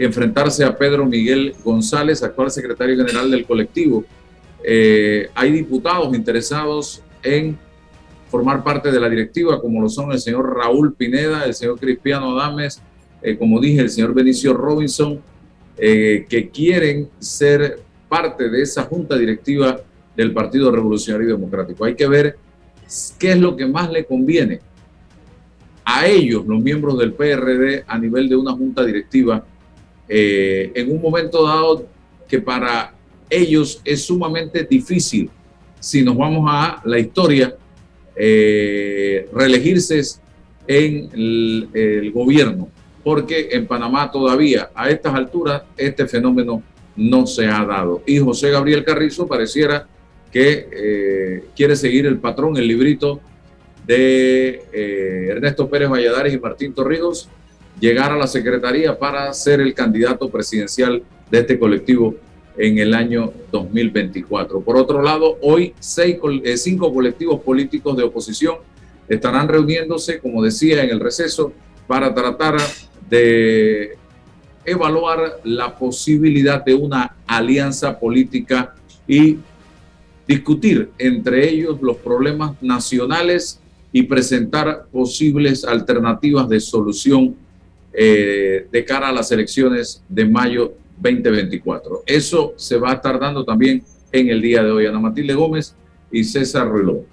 [0.04, 4.04] enfrentarse a Pedro Miguel González, actual secretario general del colectivo.
[4.64, 7.58] Eh, hay diputados interesados en
[8.30, 12.38] formar parte de la directiva, como lo son el señor Raúl Pineda, el señor Cristiano
[12.38, 12.80] Adames,
[13.22, 15.20] eh, como dije, el señor Benicio Robinson,
[15.76, 19.80] eh, que quieren ser parte de esa junta directiva
[20.16, 21.84] del Partido Revolucionario Democrático.
[21.84, 22.36] Hay que ver
[23.18, 24.60] qué es lo que más le conviene
[25.84, 29.44] a ellos, los miembros del PRD, a nivel de una junta directiva,
[30.12, 31.86] eh, en un momento dado
[32.26, 32.92] que para
[33.30, 35.30] ellos es sumamente difícil,
[35.78, 37.54] si nos vamos a la historia,
[38.16, 40.02] eh, reelegirse
[40.66, 42.68] en el, gobierno,
[43.04, 46.60] porque en Panamá todavía a estas alturas este fenómeno
[46.96, 48.02] no se ha dado.
[48.04, 49.86] Y José Gabriel Carrizo pareciera
[50.32, 53.20] que eh, quiere seguir el patrón, el librito
[53.86, 54.64] de
[55.30, 57.28] Ernesto Pérez Valladares y Martín Torrijos,
[57.80, 62.14] llegar a la Secretaría para ser el candidato presidencial de este colectivo
[62.56, 64.60] en el año 2024.
[64.60, 68.56] Por otro lado, hoy seis, eh, cinco colectivos políticos de oposición
[69.08, 71.52] estarán reuniéndose, como decía, en el receso
[71.86, 72.56] para tratar
[73.08, 73.96] de
[74.64, 78.74] evaluar la posibilidad de una alianza política
[79.08, 79.38] y
[80.28, 83.58] discutir entre ellos los problemas nacionales
[83.90, 87.34] y presentar posibles alternativas de solución
[87.92, 92.04] eh, de cara a las elecciones de mayo 2024.
[92.06, 94.86] Eso se va a estar dando también en el día de hoy.
[94.86, 95.74] Ana Matilde Gómez
[96.10, 97.04] y César Ruiló.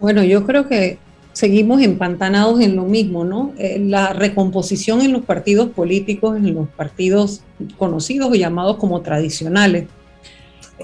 [0.00, 0.98] Bueno, yo creo que
[1.32, 3.52] seguimos empantanados en lo mismo, ¿no?
[3.58, 7.42] Eh, la recomposición en los partidos políticos, en los partidos
[7.78, 9.86] conocidos o llamados como tradicionales.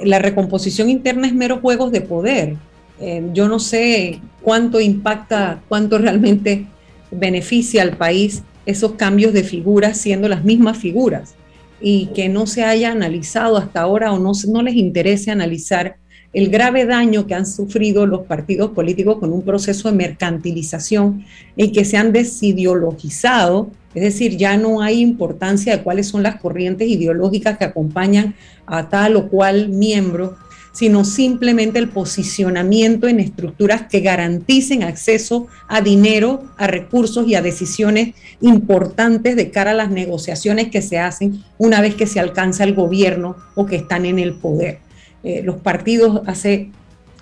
[0.05, 2.57] La recomposición interna es mero juegos de poder.
[3.01, 6.67] Eh, yo no sé cuánto impacta, cuánto realmente
[7.11, 11.35] beneficia al país esos cambios de figuras siendo las mismas figuras
[11.81, 15.97] y que no se haya analizado hasta ahora o no, no les interese analizar
[16.35, 21.25] el grave daño que han sufrido los partidos políticos con un proceso de mercantilización
[21.57, 26.37] en que se han desideologizado, es decir, ya no hay importancia de cuáles son las
[26.37, 28.35] corrientes ideológicas que acompañan
[28.67, 30.37] a tal o cual miembro,
[30.73, 37.43] sino simplemente el posicionamiento en estructuras que garanticen acceso a dinero, a recursos y a
[37.43, 42.65] decisiones importantes de cara a las negociaciones que se hacen una vez que se alcanza
[42.65, 44.79] el gobierno o que están en el poder.
[45.25, 46.71] Eh, los partidos hace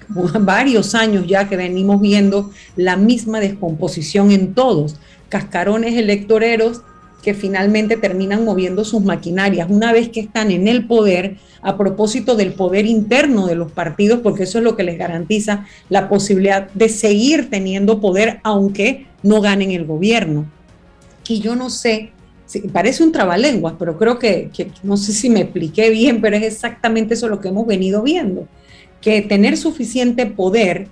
[0.09, 4.97] varios años ya que venimos viendo la misma descomposición en todos,
[5.29, 6.83] cascarones electoreros
[7.27, 12.37] que finalmente terminan moviendo sus maquinarias una vez que están en el poder a propósito
[12.37, 16.71] del poder interno de los partidos, porque eso es lo que les garantiza la posibilidad
[16.71, 20.47] de seguir teniendo poder aunque no ganen el gobierno.
[21.27, 22.13] Y yo no sé,
[22.73, 26.45] parece un trabalenguas, pero creo que, que no sé si me expliqué bien, pero es
[26.45, 28.47] exactamente eso lo que hemos venido viendo,
[29.01, 30.87] que tener suficiente poder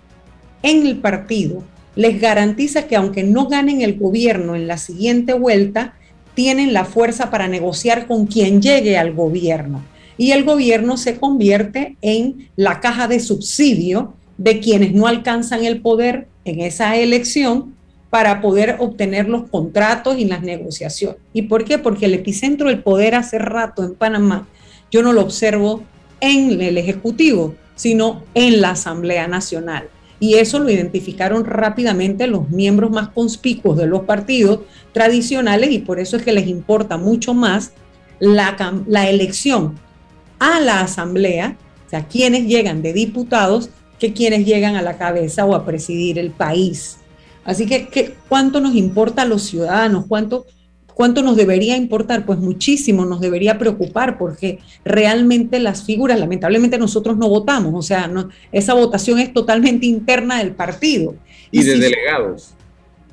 [0.65, 1.63] en el partido
[1.95, 5.95] les garantiza que aunque no ganen el gobierno en la siguiente vuelta,
[6.35, 9.83] tienen la fuerza para negociar con quien llegue al gobierno.
[10.17, 15.81] Y el gobierno se convierte en la caja de subsidio de quienes no alcanzan el
[15.81, 17.75] poder en esa elección
[18.11, 21.19] para poder obtener los contratos y las negociaciones.
[21.33, 21.79] ¿Y por qué?
[21.79, 24.47] Porque el epicentro del poder hace rato en Panamá,
[24.91, 25.83] yo no lo observo
[26.21, 29.89] en el Ejecutivo, sino en la Asamblea Nacional.
[30.21, 34.61] Y eso lo identificaron rápidamente los miembros más conspicuos de los partidos
[34.93, 37.73] tradicionales y por eso es que les importa mucho más
[38.21, 39.79] la, elección
[40.39, 45.45] a la Asamblea, o sea, quienes llegan de diputados, que quienes llegan a la cabeza
[45.45, 46.99] o a presidir el país.
[47.45, 50.07] Así que, ¿cuánto nos importa a los ciudadanos?
[50.09, 50.47] ¿Cuánto,
[50.95, 52.25] ¿Cuánto nos debería importar?
[52.25, 58.07] Pues muchísimo nos debería preocupar porque realmente las figuras, lamentablemente nosotros no votamos, o sea,
[58.07, 61.17] no, esa votación es totalmente interna del partido.
[61.51, 62.55] Y, de delegados.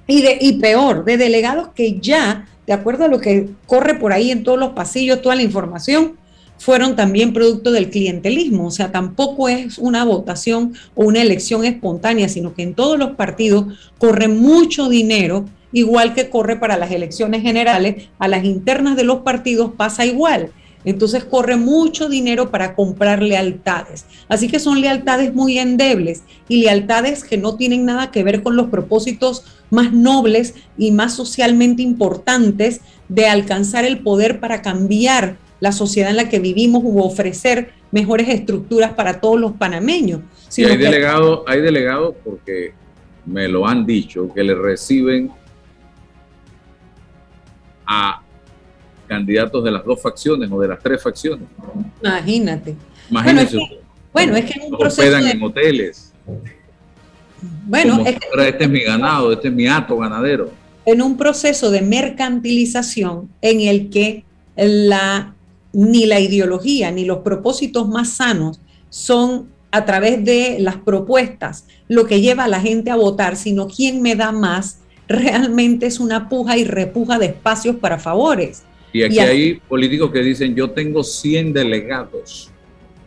[0.05, 4.13] Y, de, y peor, de delegados que ya, de acuerdo a lo que corre por
[4.13, 6.17] ahí en todos los pasillos, toda la información,
[6.61, 12.29] fueron también producto del clientelismo, o sea, tampoco es una votación o una elección espontánea,
[12.29, 17.41] sino que en todos los partidos corre mucho dinero igual que corre para las elecciones
[17.41, 20.51] generales, a las internas de los partidos pasa igual.
[20.83, 24.05] Entonces corre mucho dinero para comprar lealtades.
[24.27, 28.55] Así que son lealtades muy endebles y lealtades que no tienen nada que ver con
[28.55, 35.71] los propósitos más nobles y más socialmente importantes de alcanzar el poder para cambiar la
[35.71, 40.21] sociedad en la que vivimos u ofrecer mejores estructuras para todos los panameños.
[40.47, 42.73] Sí, hay delegados, hay delegados porque
[43.25, 45.31] me lo han dicho, que le reciben
[47.85, 48.21] a
[49.07, 51.47] candidatos de las dos facciones o de las tres facciones.
[52.01, 52.75] Imagínate.
[53.09, 53.57] Imagínense.
[54.13, 55.31] Bueno, es que, en un proceso de...
[55.31, 56.13] en hoteles.
[57.65, 60.51] Bueno, es que, este es mi ganado, este es mi hato ganadero.
[60.85, 64.23] En un proceso de mercantilización en el que
[64.55, 65.33] la,
[65.73, 72.05] ni la ideología ni los propósitos más sanos son a través de las propuestas lo
[72.05, 76.29] que lleva a la gente a votar, sino quién me da más realmente es una
[76.29, 78.63] puja y repuja de espacios para favores.
[78.93, 82.51] Y aquí hay políticos que dicen, yo tengo 100 delegados,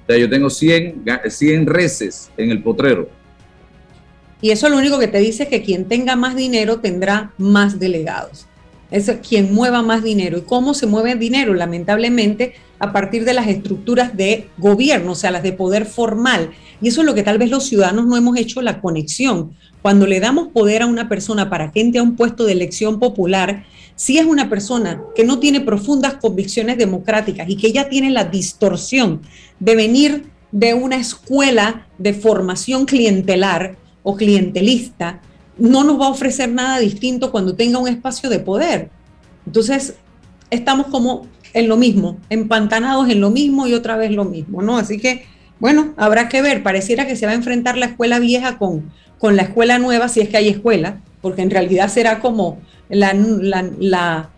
[0.02, 3.08] o sea, yo tengo 100, 100 reces en el potrero.
[4.40, 7.78] Y eso lo único que te dice es que quien tenga más dinero tendrá más
[7.78, 8.46] delegados.
[8.90, 10.36] Es quien mueva más dinero.
[10.36, 11.54] ¿Y cómo se mueve el dinero?
[11.54, 16.50] Lamentablemente a partir de las estructuras de gobierno, o sea, las de poder formal.
[16.82, 19.54] Y eso es lo que tal vez los ciudadanos no hemos hecho la conexión.
[19.84, 22.98] Cuando le damos poder a una persona para que entre a un puesto de elección
[22.98, 23.66] popular,
[23.96, 28.24] si es una persona que no tiene profundas convicciones democráticas y que ya tiene la
[28.24, 29.20] distorsión
[29.60, 35.20] de venir de una escuela de formación clientelar o clientelista,
[35.58, 38.88] no nos va a ofrecer nada distinto cuando tenga un espacio de poder.
[39.44, 39.96] Entonces,
[40.48, 44.78] estamos como en lo mismo, empantanados en lo mismo y otra vez lo mismo, ¿no?
[44.78, 45.26] Así que,
[45.60, 48.90] bueno, habrá que ver, pareciera que se va a enfrentar la escuela vieja con,
[49.24, 52.58] con la escuela nueva, si es que hay escuela, porque en realidad será como
[52.90, 54.28] la, la,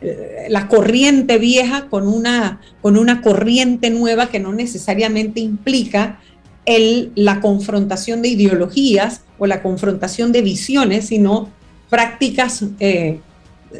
[0.00, 6.20] eh, la, corriente vieja con una, con una corriente nueva que no necesariamente implica
[6.64, 11.50] el, la confrontación de ideologías o la confrontación de visiones, sino
[11.90, 13.18] prácticas eh,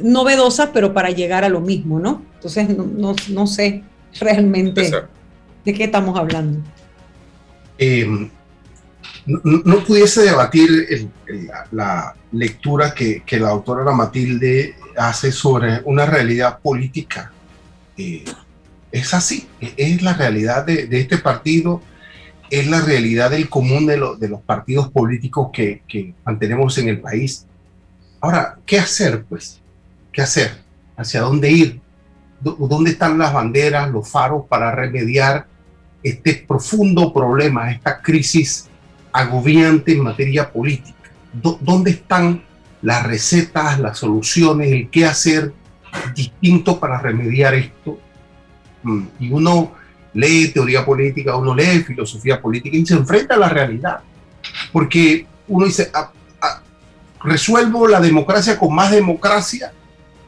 [0.03, 2.23] novedosas, pero para llegar a lo mismo, ¿no?
[2.35, 3.85] Entonces, no, no, sé
[4.19, 4.91] realmente
[5.65, 6.59] de qué estamos hablando.
[7.79, 8.31] Eh,
[9.27, 11.11] no, pudiese debatir
[11.73, 17.33] la, lectura que, la doctora Matilde hace sobre una realidad política.
[17.97, 18.25] Eh,
[18.93, 21.83] es así, es la realidad de, este partido,
[22.51, 27.01] es la realidad del común de, de los partidos políticos que, que, mantenemos en el
[27.01, 27.47] país.
[28.21, 29.25] Ahora, ¿qué hacer?
[29.25, 29.61] Pues,
[30.13, 30.53] ¿qué hacer?
[30.97, 31.81] ¿Hacia dónde ir?
[32.41, 35.47] ¿Dónde están las banderas, los faros para remediar
[36.03, 38.69] este profundo problema, esta crisis
[39.17, 41.11] agobiante en materia política.
[41.33, 42.43] ¿Dónde están
[42.83, 45.53] las recetas, las soluciones, el qué hacer
[46.15, 47.99] distinto para remediar esto?
[48.83, 49.73] Mm, y uno
[50.13, 54.01] lee teoría política, uno lee filosofía política y se enfrenta a la realidad.
[54.71, 56.61] Porque uno dice, ah, ah,
[57.25, 59.73] resuelvo la democracia con más democracia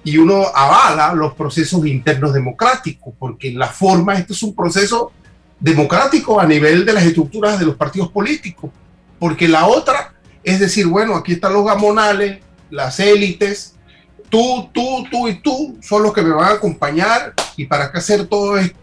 [0.03, 5.13] y uno avala los procesos internos democráticos, porque la forma esto es un proceso
[5.61, 8.71] democrático a nivel de las estructuras de los partidos políticos,
[9.19, 12.39] porque la otra es decir, bueno, aquí están los gamonales,
[12.71, 13.75] las élites,
[14.29, 17.99] tú, tú, tú y tú son los que me van a acompañar y para qué
[17.99, 18.75] hacer todo este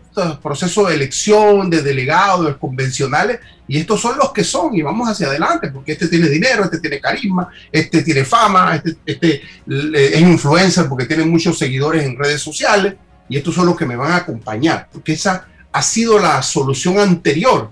[0.41, 5.09] proceso de elección, de delegados, de convencionales, y estos son los que son y vamos
[5.09, 10.21] hacia adelante, porque este tiene dinero, este tiene carisma, este tiene fama, este, este es
[10.21, 12.93] influencer porque tiene muchos seguidores en redes sociales,
[13.27, 16.97] y estos son los que me van a acompañar, porque esa ha sido la solución
[16.99, 17.69] anterior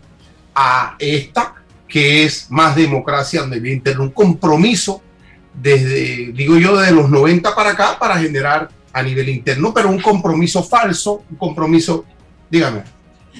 [0.53, 1.55] a esta,
[1.87, 5.01] que es más democracia, donde viene un compromiso
[5.53, 10.01] desde, digo yo, de los 90 para acá para generar a nivel interno, pero un
[10.01, 12.03] compromiso falso, un compromiso,
[12.51, 12.83] dígame.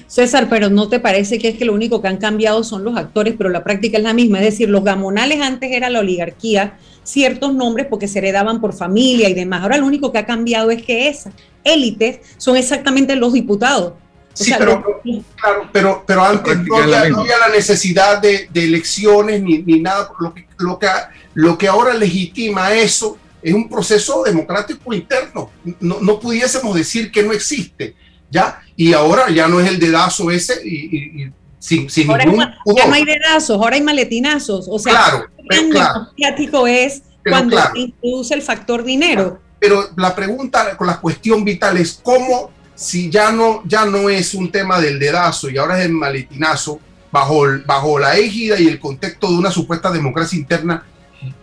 [0.06, 2.96] César, pero ¿no te parece que es que lo único que han cambiado son los
[2.96, 4.38] actores, pero la práctica es la misma?
[4.38, 9.28] Es decir, los gamonales antes era la oligarquía, ciertos nombres porque se heredaban por familia
[9.28, 9.60] y demás.
[9.60, 11.34] Ahora lo único que ha cambiado es que esas
[11.64, 13.92] élites son exactamente los diputados
[14.34, 15.00] Sí, pero,
[15.36, 20.10] claro, pero, pero antes no había, la necesidad de, elecciones ni, ni, nada.
[20.18, 20.88] Lo que, lo, que,
[21.34, 25.50] lo que ahora legitima eso es un proceso democrático interno.
[25.80, 27.94] No, no pudiésemos decir que no existe,
[28.30, 28.60] ¿ya?
[28.74, 32.48] Y ahora ya no es el dedazo ese y, y, sin, sin ahora ningún es,
[32.76, 34.66] ya no hay dedazos, ahora hay maletinazos.
[34.68, 36.00] O sea, Claro, el claro.
[36.00, 37.72] democrático es Pero cuando claro.
[37.74, 39.40] se introduce el factor dinero.
[39.60, 44.34] Pero la pregunta, con la cuestión vital es cómo, si ya no, ya no es
[44.34, 46.80] un tema del dedazo y ahora es el maletinazo,
[47.12, 50.84] bajo, bajo la égida y el contexto de una supuesta democracia interna,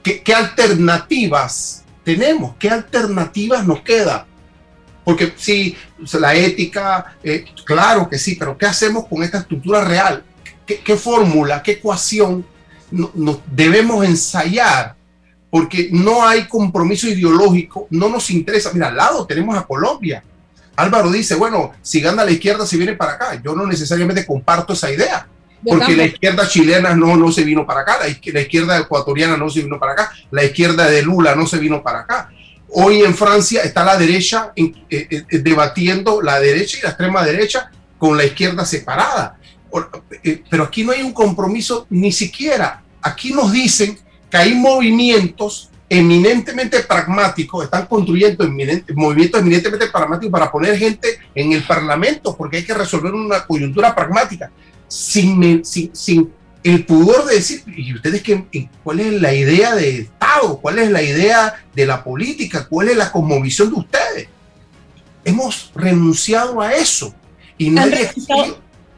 [0.04, 2.56] ¿qué, alternativas tenemos?
[2.60, 4.26] ¿Qué alternativas nos queda?
[5.04, 5.76] Porque sí,
[6.20, 10.24] la ética, eh, claro que sí, pero ¿qué hacemos con esta estructura real?
[10.66, 12.46] ¿Qué, fórmula, qué ecuación
[12.92, 14.96] no- nos debemos ensayar?
[15.50, 18.72] Porque no hay compromiso ideológico, no nos interesa.
[18.74, 20.24] Mira, al lado tenemos a Colombia.
[20.82, 23.42] Álvaro dice, bueno, si gana la izquierda se viene para acá.
[23.44, 25.28] Yo no necesariamente comparto esa idea.
[25.64, 29.38] Porque la izquierda chilena no, no se vino para acá, la izquierda, la izquierda ecuatoriana
[29.38, 32.30] no se vino para acá, la izquierda de Lula no se vino para acá.
[32.70, 37.70] Hoy en Francia está la derecha eh, eh, debatiendo la derecha y la extrema derecha
[37.98, 39.38] con la izquierda separada.
[40.24, 42.82] Eh, Pero aquí no hay un compromiso ni siquiera.
[43.02, 50.50] Aquí nos dicen que hay movimientos eminentemente pragmáticos, están construyendo eminente- movimientos eminentemente pragmáticos para
[50.50, 54.50] poner gente en el Parlamento, porque hay que resolver una coyuntura pragmática,
[54.88, 56.32] sin, sin, sin
[56.64, 60.60] el pudor de decir, ¿y ustedes qué, cuál es la idea de Estado?
[60.62, 62.68] ¿Cuál es la idea de la política?
[62.70, 64.28] ¿Cuál es la cosmovisión de ustedes?
[65.26, 67.14] Hemos renunciado a eso.
[67.58, 68.10] Y nadie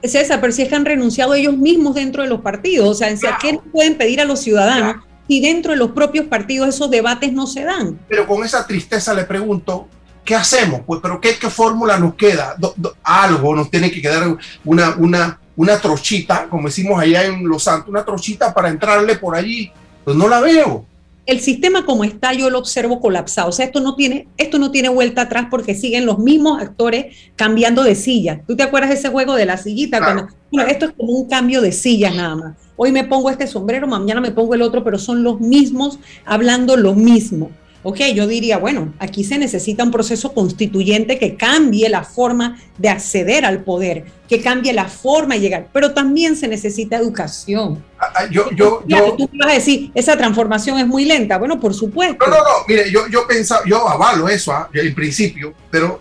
[0.03, 2.87] César, pero si es que han renunciado ellos mismos dentro de los partidos.
[2.87, 4.97] O sea, en- ¿qué pueden pedir a los ciudadanos
[5.27, 7.99] si dentro de los propios partidos esos debates no se dan?
[8.07, 9.87] pero con esa tristeza le pregunto,
[10.25, 10.81] ¿qué hacemos?
[10.85, 12.55] Pues, pero ¿qué, qué fórmula nos queda?
[12.57, 17.47] Do- do- algo nos tiene que quedar una, una, una trochita, como decimos allá en
[17.47, 19.71] Los Santos, una trochita para entrarle por allí.
[20.03, 20.85] Pues no la veo.
[21.25, 23.47] el sistema como está yo lo observo colapsado.
[23.47, 27.15] O sea, esto no tiene, esto no tiene vuelta atrás porque siguen los mismos actores
[27.37, 28.41] cambiando de silla.
[28.45, 29.99] ¿Tú te acuerdas de ese juego de la sillita?
[29.99, 32.55] Claro, Cuando- bueno, esto es como un cambio de sillas nada más.
[32.75, 36.75] Hoy me pongo este sombrero, mañana me pongo el otro, pero son los mismos hablando
[36.75, 37.51] lo mismo.
[37.85, 42.87] Ok, yo diría, bueno, aquí se necesita un proceso constituyente que cambie la forma de
[42.87, 47.83] acceder al poder, que cambie la forma de llegar, pero también se necesita educación.
[47.99, 51.37] Ah, Yo, yo, Claro, yo, tú me vas a decir, esa transformación es muy lenta.
[51.37, 52.25] Bueno, por supuesto.
[52.25, 55.99] no, no, no, mire, yo, yo pensaba, yo avalo eso ah, en principio, pero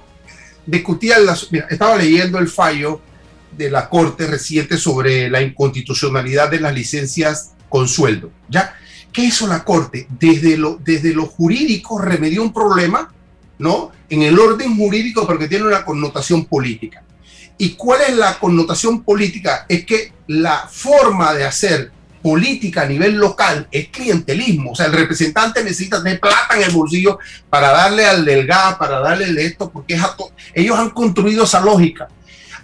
[0.65, 3.01] discutía, las, mira, estaba leyendo el fallo
[3.57, 8.75] de la Corte reciente sobre la inconstitucionalidad de las licencias con sueldo, ¿ya?
[9.13, 10.07] ¿Qué hizo la Corte?
[10.19, 13.13] Desde lo, desde lo jurídico remedió un problema,
[13.59, 13.93] ¿no?
[14.09, 17.03] En el orden jurídico, porque tiene una connotación política.
[17.59, 19.67] ¿Y cuál es la connotación política?
[19.69, 21.93] Es que la forma de hacer
[22.23, 24.73] política a nivel local es clientelismo.
[24.73, 27.19] O sea, el representante necesita tener plata en el bolsillo
[27.51, 29.99] para darle al del gas, para darle el esto, porque
[30.55, 32.09] ellos han construido esa lógica.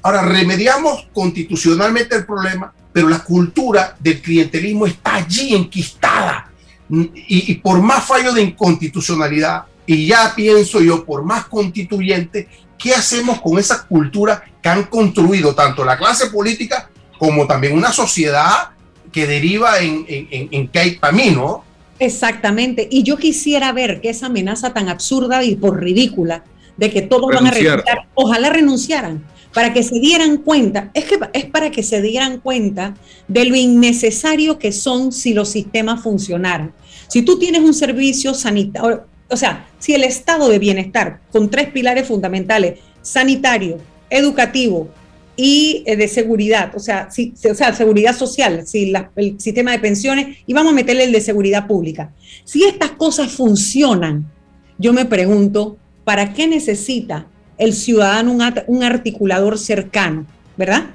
[0.02, 6.50] Ahora, remediamos constitucionalmente el problema, pero la cultura del clientelismo está allí enquistada.
[6.90, 12.94] Y, y por más fallo de inconstitucionalidad, y ya pienso yo, por más constituyente, ¿qué
[12.94, 18.70] hacemos con esa cultura que han construido tanto la clase política como también una sociedad
[19.12, 21.64] que deriva en, en, en, en que hay camino?
[21.98, 22.86] Exactamente.
[22.90, 26.44] Y yo quisiera ver que esa amenaza tan absurda y por ridícula
[26.76, 29.24] de que todos van a renunciar, ojalá renunciaran,
[29.58, 32.94] para que se dieran cuenta, es que es para que se dieran cuenta
[33.26, 36.72] de lo innecesario que son si los sistemas funcionaran.
[37.08, 41.72] Si tú tienes un servicio sanitario, o sea, si el estado de bienestar con tres
[41.72, 43.78] pilares fundamentales, sanitario,
[44.10, 44.90] educativo
[45.34, 50.52] y eh, de seguridad, o sea, si, seguridad social, si el sistema de pensiones, y
[50.52, 52.12] vamos a meterle el de seguridad pública.
[52.44, 54.30] Si estas cosas funcionan,
[54.78, 57.26] yo me pregunto, ¿para qué necesita
[57.58, 60.24] el ciudadano un, un articulador cercano,
[60.56, 60.86] verdad?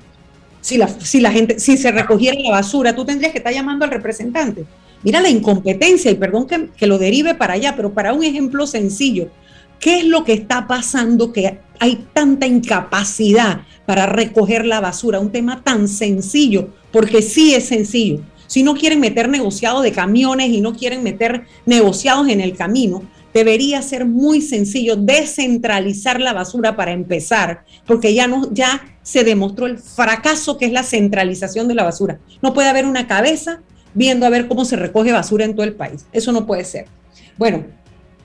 [0.61, 3.83] Si la, si la gente, si se recogiera la basura, tú tendrías que estar llamando
[3.85, 4.65] al representante.
[5.03, 8.65] Mira la incompetencia, y perdón que, que lo derive para allá, pero para un ejemplo
[8.65, 9.27] sencillo,
[9.79, 15.19] ¿qué es lo que está pasando que hay tanta incapacidad para recoger la basura?
[15.19, 18.21] Un tema tan sencillo, porque sí es sencillo.
[18.47, 23.03] Si no quieren meter negociados de camiones y no quieren meter negociados en el camino,
[23.33, 29.67] debería ser muy sencillo descentralizar la basura para empezar, porque ya no ya se demostró
[29.67, 32.19] el fracaso que es la centralización de la basura.
[32.41, 33.61] No puede haber una cabeza
[33.93, 36.05] viendo a ver cómo se recoge basura en todo el país.
[36.11, 36.85] Eso no puede ser.
[37.37, 37.65] Bueno,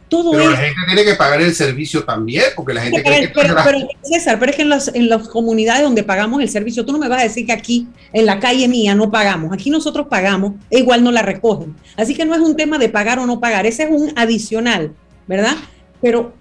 [0.08, 3.28] todo Pero la gente tiene que pagar el servicio también, porque la gente pero, cree
[3.28, 6.40] que pero- pagar- pero, César, pero es que en las, en las comunidades donde pagamos
[6.42, 9.10] el servicio, tú no me vas a decir que aquí, en la calle mía, no
[9.10, 9.52] pagamos.
[9.52, 11.74] Aquí nosotros pagamos e igual no la recogen.
[11.96, 14.92] Así que no es un tema de pagar o no pagar, ese es un adicional.
[15.26, 15.56] ¿verdad?
[16.00, 16.32] Pero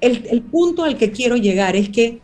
[0.00, 2.20] el, el punto al que quiero llegar es que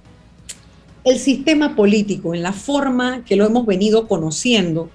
[1.02, 4.88] el sistema político, en la forma que lo hemos venido conociendo,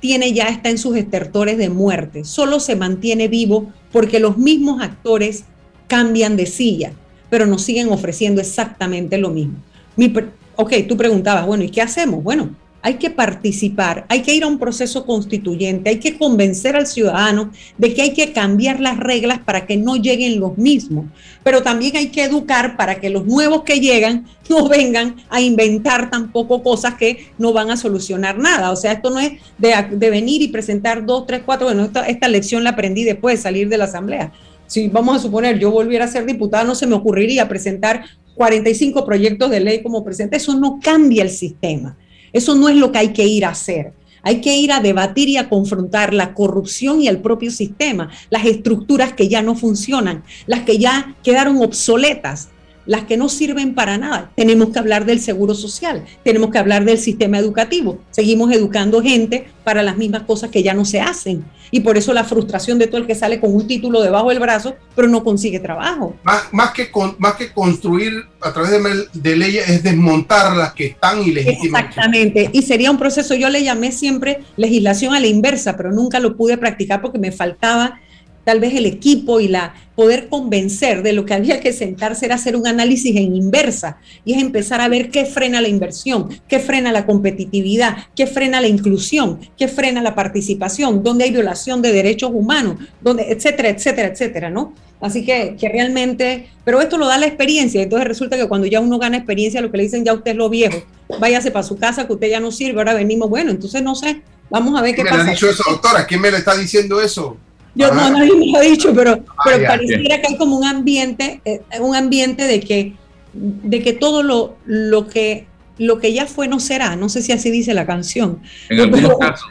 [0.00, 2.24] tiene ya está en sus estertores de muerte.
[2.24, 5.44] Solo se mantiene vivo porque los mismos actores
[5.86, 6.92] cambian de silla,
[7.30, 9.56] pero nos siguen ofreciendo exactamente lo mismo.
[9.96, 10.12] Mi,
[10.56, 12.22] ok, tú preguntabas, bueno, ¿y qué hacemos?
[12.22, 12.50] Bueno,
[12.88, 17.52] hay que participar, hay que ir a un proceso constituyente, hay que convencer al ciudadano
[17.76, 21.04] de que hay que cambiar las reglas para que no lleguen los mismos,
[21.44, 26.08] pero también hay que educar para que los nuevos que llegan no vengan a inventar
[26.08, 28.70] tampoco cosas que no van a solucionar nada.
[28.70, 32.64] O sea, esto no es de, venir y presentar dos, tres, cuatro, bueno, esta, lección
[32.64, 34.32] la aprendí después de salir de la asamblea.
[34.66, 39.04] Si vamos a suponer, yo volviera a ser diputada, no se me ocurriría presentar 45
[39.04, 40.38] proyectos de ley como presidente.
[40.38, 41.94] Eso no cambia el sistema.
[42.32, 43.92] Eso no es lo que hay que ir a hacer.
[44.22, 48.44] Hay que ir a debatir y a confrontar la corrupción y el propio sistema, las
[48.44, 52.50] estructuras que ya no funcionan, las que ya quedaron obsoletas,
[52.88, 54.32] las que no sirven para nada.
[54.34, 58.00] Tenemos que hablar del seguro social, tenemos que hablar del sistema educativo.
[58.10, 61.44] Seguimos educando gente para las mismas cosas que ya no se hacen.
[61.70, 64.38] Y por eso la frustración de todo el que sale con un título debajo del
[64.38, 66.16] brazo, pero no consigue trabajo.
[66.22, 71.22] Más, que, más que construir a través de, de leyes es desmontar las que están
[71.22, 71.82] ilegítimas.
[71.82, 72.48] Exactamente.
[72.54, 76.38] Y sería un proceso, yo le llamé siempre legislación a la inversa, pero nunca lo
[76.38, 78.00] pude practicar porque me faltaba
[78.48, 82.36] tal vez el equipo y la poder convencer de lo que había que sentarse era
[82.36, 86.58] hacer un análisis en inversa y es empezar a ver qué frena la inversión, qué
[86.58, 91.92] frena la competitividad, qué frena la inclusión, qué frena la participación, dónde hay violación de
[91.92, 94.72] derechos humanos, donde, etcétera, etcétera, etcétera, ¿no?
[95.02, 98.80] Así que, que realmente, pero esto lo da la experiencia, entonces resulta que cuando ya
[98.80, 100.84] uno gana experiencia, lo que le dicen ya usted es lo viejo,
[101.20, 104.22] váyase para su casa que usted ya no sirve, ahora venimos, bueno, entonces no sé,
[104.48, 105.24] vamos a ver qué ¿Quién pasa.
[105.24, 106.06] me ha dicho eso, doctora?
[106.06, 107.36] ¿Quién me le está diciendo eso?
[107.78, 111.40] Yo no, nadie me lo ha dicho, pero, pero pareciera que hay como un ambiente,
[111.44, 112.94] eh, un ambiente de que,
[113.32, 115.46] de que todo lo, lo que
[115.78, 116.96] lo que ya fue no será.
[116.96, 118.40] No sé si así dice la canción.
[118.68, 119.48] En algunos casos.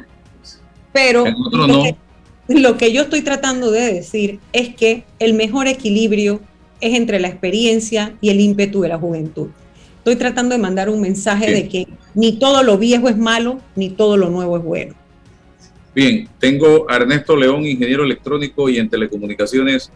[0.94, 1.84] Pero En otros lo, no.
[1.84, 1.96] que,
[2.50, 6.42] lo que yo estoy tratando de decir es que el mejor equilibrio
[6.82, 9.48] es entre la experiencia y el ímpetu de la juventud.
[10.00, 13.90] Estoy tratando de mandar un mensaje de que ni todo lo viejo es malo, ni
[13.90, 14.96] todo lo nuevo es bueno.
[15.98, 19.92] Bien, tengo a Ernesto León, ingeniero electrónico y en telecomunicaciones,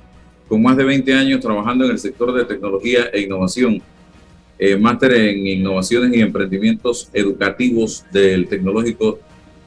[0.48, 3.80] con más de 20 años trabajando en el sector de tecnología e innovación.
[4.58, 9.20] Eh, máster en innovaciones y emprendimientos educativos del Tecnológico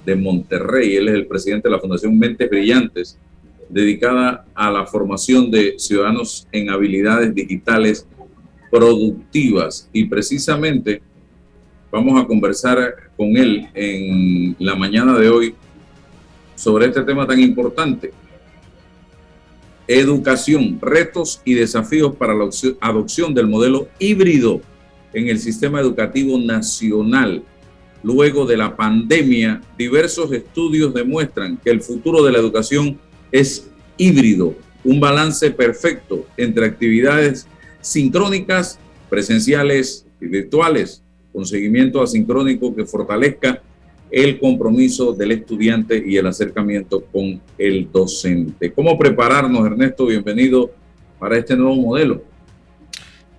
[0.05, 0.97] de Monterrey.
[0.97, 3.17] Él es el presidente de la Fundación Mentes Brillantes,
[3.69, 8.09] dedicada a la formación de ciudadanos en habilidades digitales
[8.73, 9.89] productivas.
[9.93, 11.01] Y precisamente
[11.93, 15.55] vamos a conversar con él en la mañana de hoy
[16.55, 18.13] sobre este tema tan importante.
[19.87, 24.61] Educación, retos y desafíos para la opción- adopción del modelo híbrido
[25.13, 27.43] en el sistema educativo nacional.
[28.03, 32.99] Luego de la pandemia, diversos estudios demuestran que el futuro de la educación
[33.31, 37.47] es híbrido, un balance perfecto entre actividades
[37.81, 38.79] sincrónicas,
[39.11, 41.03] presenciales y virtuales,
[41.33, 43.63] con seguimiento asincrónico que fortalezca
[44.15, 48.73] el compromiso del estudiante y el acercamiento con el docente.
[48.73, 50.07] ¿Cómo prepararnos, Ernesto?
[50.07, 50.71] Bienvenido
[51.19, 52.23] para este nuevo modelo.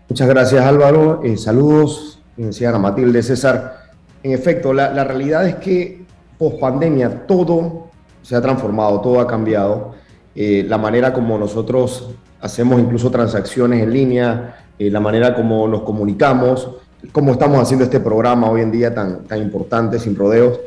[0.09, 3.86] Muchas gracias Álvaro, Eh, saludos, licenciada Matilde César.
[4.21, 6.03] En efecto, la, realidad es que
[6.38, 7.88] post pandemia todo
[8.21, 9.95] se ha transformado, todo ha cambiado.
[10.36, 12.09] Eh, la manera como nosotros
[12.41, 16.69] hacemos incluso transacciones en línea, eh, la manera como nos comunicamos,
[17.12, 20.60] cómo estamos haciendo este programa hoy en día tan, tan importante, sin rodeos.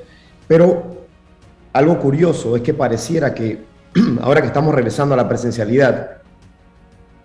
[0.47, 0.99] Pero
[1.73, 3.65] algo curioso es que pareciera que
[4.23, 6.19] ahora que estamos regresando a la presencialidad,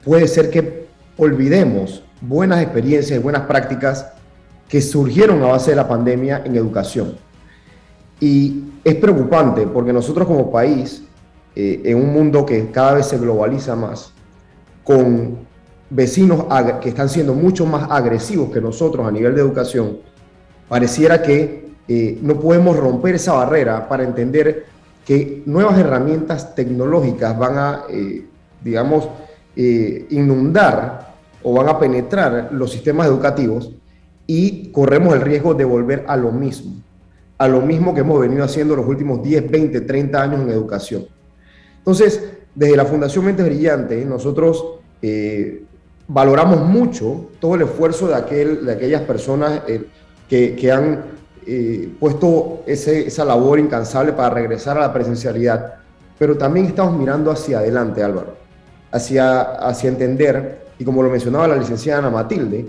[0.03, 0.87] puede ser que
[1.17, 4.07] olvidemos buenas experiencias y buenas prácticas
[4.67, 7.15] que surgieron a base de la pandemia en educación.
[8.19, 11.03] Y es preocupante porque nosotros como país,
[11.55, 14.13] eh, en un mundo que cada vez se globaliza más,
[14.83, 15.37] con
[15.93, 16.45] vecinos
[16.81, 19.99] que están siendo mucho más agresivos que nosotros a nivel de educación,
[20.67, 24.65] pareciera que eh, no podemos romper esa barrera para entender
[25.05, 28.25] que nuevas herramientas tecnológicas van a, eh,
[28.63, 29.07] digamos,
[29.55, 31.13] eh, inundar
[31.43, 33.71] o van a penetrar los sistemas educativos
[34.25, 36.81] y corremos el riesgo de volver a lo mismo,
[37.37, 41.05] a lo mismo que hemos venido haciendo los últimos 10, 20, 30 años en educación.
[41.77, 42.23] Entonces,
[42.55, 45.65] desde la Fundación Mente Brillante, nosotros eh,
[46.07, 49.85] valoramos mucho todo el esfuerzo de, aquel, de aquellas personas eh,
[50.29, 51.03] que, que han
[51.45, 55.75] eh, puesto esa labor incansable para regresar a la presencialidad,
[56.17, 58.35] pero también estamos mirando hacia adelante, Álvaro.
[58.91, 62.65] hacia, hacia entender, y como lo mencionaba la licenciada Ana Matilde,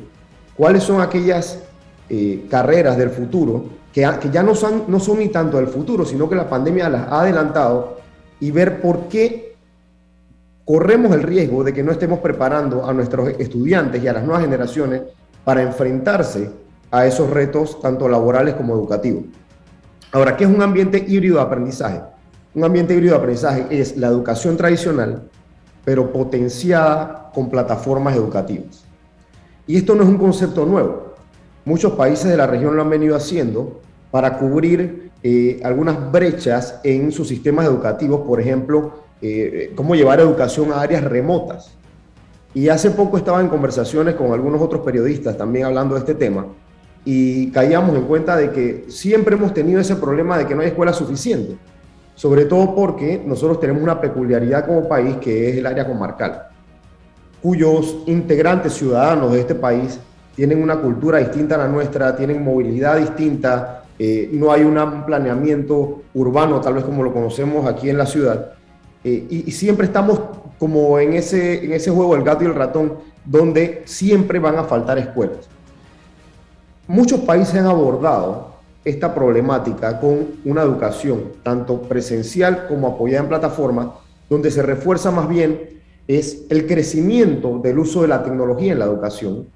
[0.57, 1.61] cuáles son aquellas
[2.09, 6.05] eh, carreras del futuro que, que ya no son, no son ni tanto del futuro,
[6.05, 7.99] sino que la pandemia las ha adelantado
[8.41, 9.53] y ver por qué
[10.64, 14.42] corremos el riesgo de que no estemos preparando a nuestros estudiantes y a las nuevas
[14.42, 15.02] generaciones
[15.44, 16.50] para enfrentarse
[16.90, 19.24] a esos retos tanto laborales como educativos.
[20.12, 22.00] Ahora, ¿qué es un ambiente híbrido de aprendizaje?
[22.54, 25.28] Un ambiente híbrido de aprendizaje es la educación tradicional,
[25.84, 28.84] pero potenciada con plataformas educativas.
[29.66, 31.14] Y esto no es un concepto nuevo.
[31.64, 37.10] Muchos países de la región lo han venido haciendo para cubrir eh, algunas brechas en
[37.10, 41.72] sus sistemas educativos, por ejemplo, eh, cómo llevar educación a áreas remotas.
[42.54, 46.46] Y hace poco estaba en conversaciones con algunos otros periodistas también hablando de este tema
[47.04, 50.68] y caíamos en cuenta de que siempre hemos tenido ese problema de que no hay
[50.68, 51.56] escuela suficiente,
[52.14, 56.48] sobre todo porque nosotros tenemos una peculiaridad como país que es el área comarcal,
[57.42, 60.00] cuyos integrantes ciudadanos de este país
[60.34, 66.02] tienen una cultura distinta a la nuestra, tienen movilidad distinta, eh, no hay un planeamiento
[66.14, 68.52] urbano tal vez como lo conocemos aquí en la ciudad,
[69.05, 70.18] eh, y, siempre estamos
[70.59, 72.94] como en ese, en ese juego del gato y el ratón,
[73.24, 75.48] donde siempre van a faltar escuelas.
[76.86, 83.88] Muchos países han abordado esta problemática con una educación tanto presencial como apoyada en plataformas,
[84.28, 88.84] donde se refuerza más bien es el crecimiento del uso de la tecnología en la
[88.84, 89.46] educación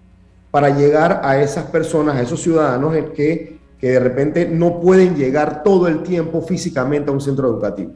[0.50, 5.62] para llegar a esas personas, a esos ciudadanos que, que de repente no pueden llegar
[5.62, 7.92] todo el tiempo físicamente a un centro educativo.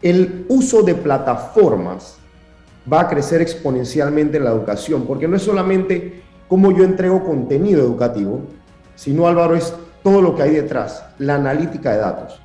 [0.00, 2.18] El uso de plataformas
[2.90, 7.82] va a crecer exponencialmente en la educación, porque no es solamente cómo yo entrego contenido
[7.82, 8.42] educativo,
[8.94, 12.40] sino Álvaro es todo lo que hay detrás, la analítica de datos.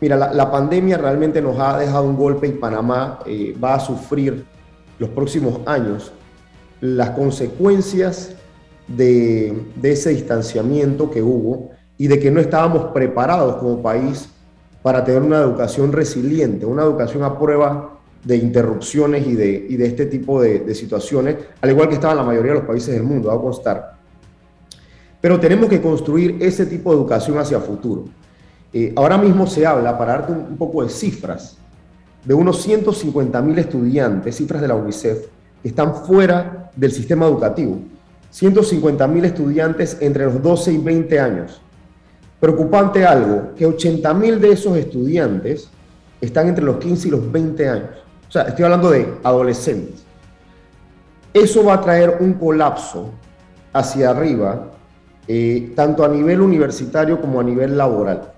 [0.00, 4.44] Mira, la, pandemia realmente nos ha dejado un golpe y Panamá eh, va a sufrir
[4.98, 6.12] los próximos años
[6.80, 8.34] las consecuencias
[8.86, 14.28] de, de ese distanciamiento que hubo y de que no estábamos preparados como país
[14.88, 20.40] para tener una educación resiliente, una educación a prueba de interrupciones y de, este tipo
[20.40, 23.98] de, situaciones, al igual que estaba la mayoría de los países del mundo, a constar.
[25.20, 28.06] Pero tenemos que construir ese tipo de educación hacia futuro.
[28.72, 31.58] Eh, ahora mismo se habla, para darte un, un poco de cifras,
[32.24, 35.26] de unos 150 mil estudiantes, cifras de la UNICEF,
[35.60, 37.78] que están fuera del sistema educativo.
[38.30, 41.60] 150 mil estudiantes entre los 12 y 20 años.
[42.40, 45.68] Preocupante algo, que 80 mil de esos estudiantes
[46.20, 47.90] están entre los 15 y los 20 años.
[48.28, 50.04] O sea, estoy hablando de adolescentes.
[51.34, 53.10] Eso va a traer un colapso
[53.72, 54.68] hacia arriba,
[55.26, 58.32] eh, tanto a nivel universitario como a nivel laboral.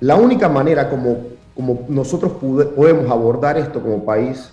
[0.00, 1.18] La única manera como,
[1.54, 4.52] como nosotros podemos abordar esto como país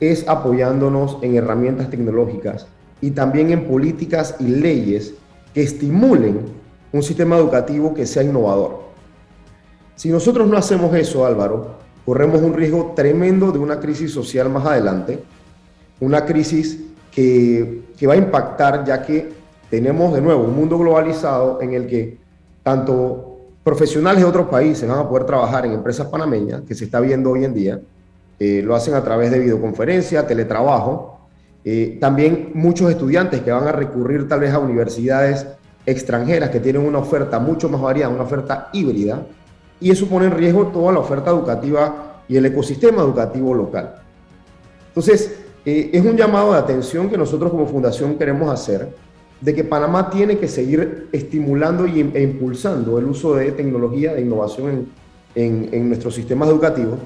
[0.00, 2.66] es apoyándonos en herramientas tecnológicas
[3.00, 5.14] y también en políticas y leyes
[5.54, 6.61] que estimulen
[6.92, 8.82] un sistema educativo que sea innovador.
[9.96, 14.66] Si nosotros no hacemos eso, Álvaro, corremos un riesgo tremendo de una crisis social más
[14.66, 15.22] adelante,
[16.00, 16.80] una crisis
[17.10, 19.32] que, que va a impactar ya que
[19.70, 22.18] tenemos de nuevo un mundo globalizado en el que
[22.62, 23.32] tanto
[23.64, 27.30] profesionales de otros países van a poder trabajar en empresas panameñas, que se está viendo
[27.30, 27.80] hoy en día,
[28.38, 31.20] eh, lo hacen a través de videoconferencia, teletrabajo,
[31.64, 35.46] eh, también muchos estudiantes que van a recurrir tal vez a universidades
[35.86, 39.26] extranjeras que tienen una oferta mucho más variada, una oferta híbrida,
[39.80, 43.96] y eso pone en riesgo toda la oferta educativa y el ecosistema educativo local.
[44.88, 48.88] Entonces, eh, es un llamado de atención que nosotros como fundación queremos hacer,
[49.40, 54.20] de que Panamá tiene que seguir estimulando y, e impulsando el uso de tecnología, de
[54.20, 54.86] innovación
[55.34, 56.98] en, en nuestros sistemas educativos,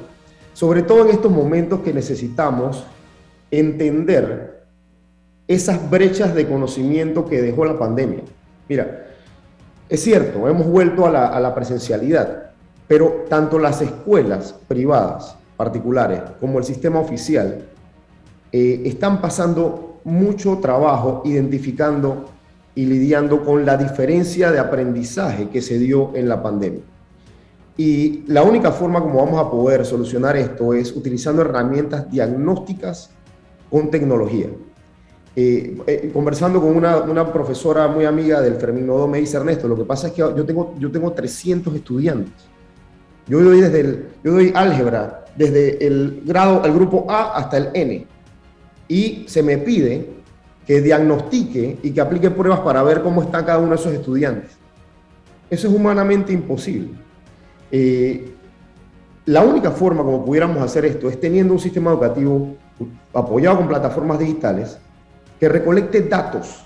[0.52, 2.84] sobre todo en estos momentos que necesitamos
[3.50, 4.64] entender
[5.48, 8.22] esas brechas de conocimiento que dejó la pandemia.
[8.68, 9.06] Mira,
[9.88, 12.50] es cierto, hemos vuelto a la, presencialidad,
[12.88, 17.64] pero tanto las escuelas privadas, particulares, como el sistema oficial,
[18.52, 22.30] eh, están pasando mucho trabajo identificando
[22.74, 26.82] y lidiando con la diferencia de aprendizaje que se dio en la pandemia.
[27.76, 33.10] Y la única forma como vamos a poder solucionar esto es utilizando herramientas diagnósticas
[33.70, 34.48] con tecnología.
[35.38, 39.68] Eh, eh, conversando con una, una, profesora muy amiga del Fermín Nodo, me dice Ernesto,
[39.68, 42.32] lo que pasa es que yo tengo, yo tengo 300 estudiantes.
[43.28, 47.68] Yo doy, desde el, yo doy álgebra desde el grado, el grupo A hasta el
[47.74, 48.06] N.
[48.88, 50.08] Y se me pide
[50.66, 54.52] que diagnostique y que aplique pruebas para ver cómo está cada uno de esos estudiantes.
[55.50, 56.92] Eso es humanamente imposible.
[57.70, 58.32] Eh,
[59.26, 62.56] la única forma como pudiéramos hacer esto es teniendo un sistema educativo
[63.12, 64.78] apoyado con plataformas digitales
[65.38, 66.64] que recolecte datos.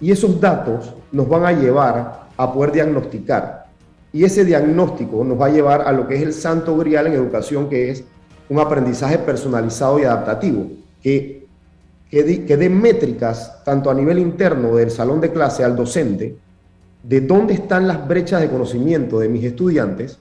[0.00, 3.66] Y esos datos nos van a llevar a poder diagnosticar.
[4.12, 7.12] Y ese diagnóstico nos va a llevar a lo que es el santo grial en
[7.12, 8.04] educación, que es
[8.48, 10.66] un aprendizaje personalizado y adaptativo,
[11.02, 11.46] que,
[12.10, 16.36] que, dé métricas tanto a nivel interno del salón de clase al docente,
[17.02, 20.18] de dónde están las brechas de conocimiento de mis estudiantes,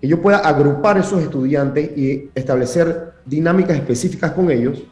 [0.00, 4.82] que yo pueda agrupar esos estudiantes y establecer dinámicas específicas con ellos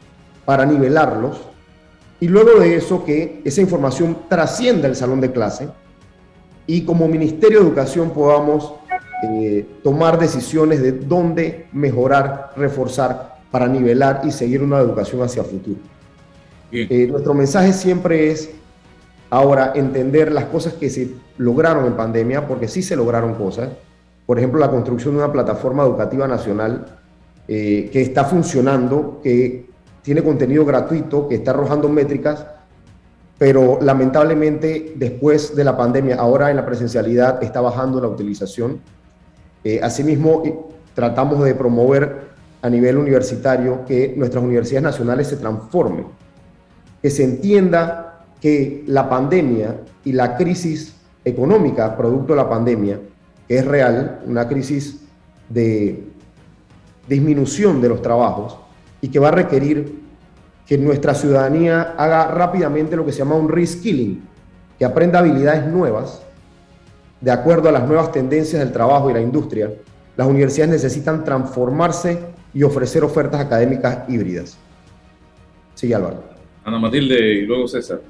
[0.45, 1.41] para nivelarlos,
[2.21, 5.67] y luego de eso que esa información trascienda el salón de clase
[6.67, 8.75] y como Ministerio de Educación podamos
[9.23, 15.47] eh, tomar decisiones de dónde mejorar, reforzar para nivelar y seguir una educación hacia el
[15.47, 15.79] futuro.
[16.71, 18.51] Eh, nuestro mensaje siempre es
[19.31, 23.69] ahora entender las cosas que se lograron en pandemia, porque sí se lograron cosas.
[24.27, 26.99] Por ejemplo, la construcción de una plataforma educativa nacional
[27.47, 29.70] eh, que está funcionando, que
[30.01, 32.45] tiene contenido gratuito, que está arrojando métricas,
[33.37, 38.79] pero lamentablemente después de la pandemia, ahora en la presencialidad está bajando la utilización.
[39.63, 40.43] Eh, asimismo,
[40.93, 42.31] tratamos de promover
[42.61, 46.05] a nivel universitario que nuestras universidades nacionales se transformen,
[47.01, 50.95] que se entienda que la pandemia y la crisis
[51.25, 52.99] económica producto de la pandemia,
[53.47, 55.01] que es real, una crisis
[55.49, 56.03] de
[57.07, 58.60] disminución de los trabajos
[59.01, 59.99] y que va a requerir
[60.65, 64.21] que nuestra ciudadanía haga rápidamente lo que se llama un reskilling,
[64.77, 66.21] que aprenda habilidades nuevas
[67.21, 69.71] de acuerdo a las nuevas tendencias del trabajo y la industria,
[70.17, 72.19] las universidades necesitan transformarse
[72.53, 74.57] y ofrecer ofertas académicas híbridas.
[75.75, 76.23] Sigue Álvaro.
[76.65, 78.01] Ana Matilde y luego César.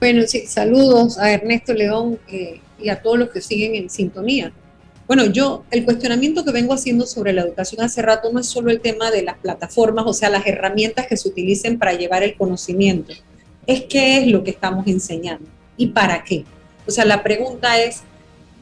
[0.00, 4.52] Bueno, sí, saludos a Ernesto León eh, y a todos los que siguen en sintonía.
[5.10, 8.70] Bueno, yo, el cuestionamiento que vengo haciendo sobre la educación hace rato no es solo
[8.70, 12.36] el tema de las plataformas, o sea, las herramientas que se utilicen para llevar el
[12.36, 13.12] conocimiento,
[13.66, 16.44] es qué es lo que estamos enseñando y para qué.
[16.86, 18.02] O sea, la pregunta es,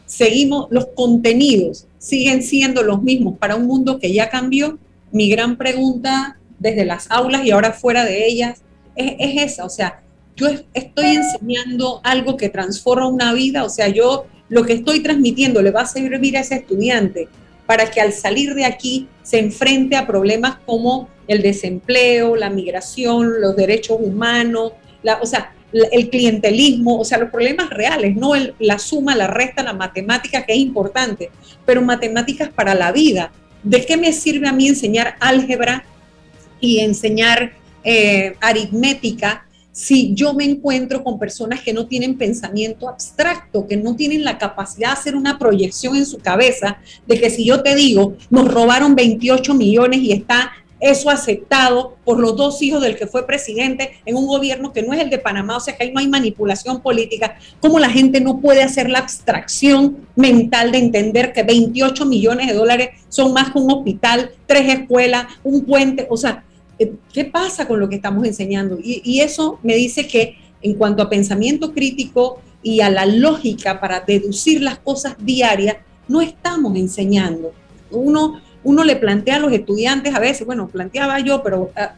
[0.07, 4.79] ¿seguimos, los contenidos siguen siendo los mismos para un mundo que ya cambió?
[5.13, 8.63] Mi gran pregunta desde las aulas y ahora fuera de ellas
[8.97, 10.01] es, esa, o sea,
[10.35, 15.63] yo estoy enseñando algo que transforma una vida, o sea, yo lo que estoy transmitiendo
[15.63, 17.29] le va a servir a ese estudiante
[17.67, 23.41] para que al salir de aquí se enfrente a problemas como el desempleo, la migración,
[23.41, 24.73] los derechos humanos,
[25.03, 29.63] la, o sea, el clientelismo, o sea, los problemas reales, no la suma, la resta,
[29.63, 31.31] la matemática, que es importante,
[31.67, 33.31] pero matemáticas para la vida.
[33.63, 35.85] ¿De qué me sirve a mí enseñar álgebra
[36.61, 37.53] y enseñar
[37.85, 39.45] eh, aritmética
[39.79, 44.37] si yo me encuentro con personas que no tienen pensamiento abstracto, que no tienen la
[44.37, 48.53] capacidad de hacer una proyección en su cabeza de que si yo te digo, nos
[48.53, 50.51] robaron 28 millones y está
[50.81, 54.95] eso aceptado por los dos hijos del que fue presidente en un gobierno que no
[54.95, 58.21] es el de Panamá, o sea que ahí no hay manipulación política, cómo la gente
[58.21, 63.53] no puede hacer la abstracción mental de entender que 28 millones de dólares son más
[63.53, 66.43] que un hospital, tres escuelas, un puente, o sea,
[67.13, 68.79] ¿qué pasa con lo que estamos enseñando?
[68.83, 74.01] Y, eso me dice que en cuanto a pensamiento crítico y a la lógica para
[74.01, 75.77] deducir las cosas diarias,
[76.09, 77.53] no estamos enseñando.
[77.91, 81.95] Uno uno le plantea a los estudiantes a veces, bueno, planteaba yo, pero ah,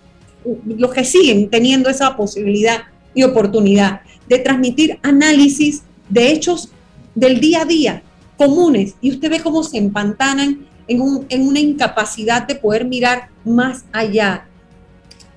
[0.67, 2.83] los que siguen teniendo esa posibilidad
[3.15, 6.71] y oportunidad de transmitir análisis de hechos
[7.15, 8.03] del día a día
[8.37, 13.85] comunes y usted ve cómo se empantanan en, en una incapacidad de poder mirar más
[13.93, 14.47] allá.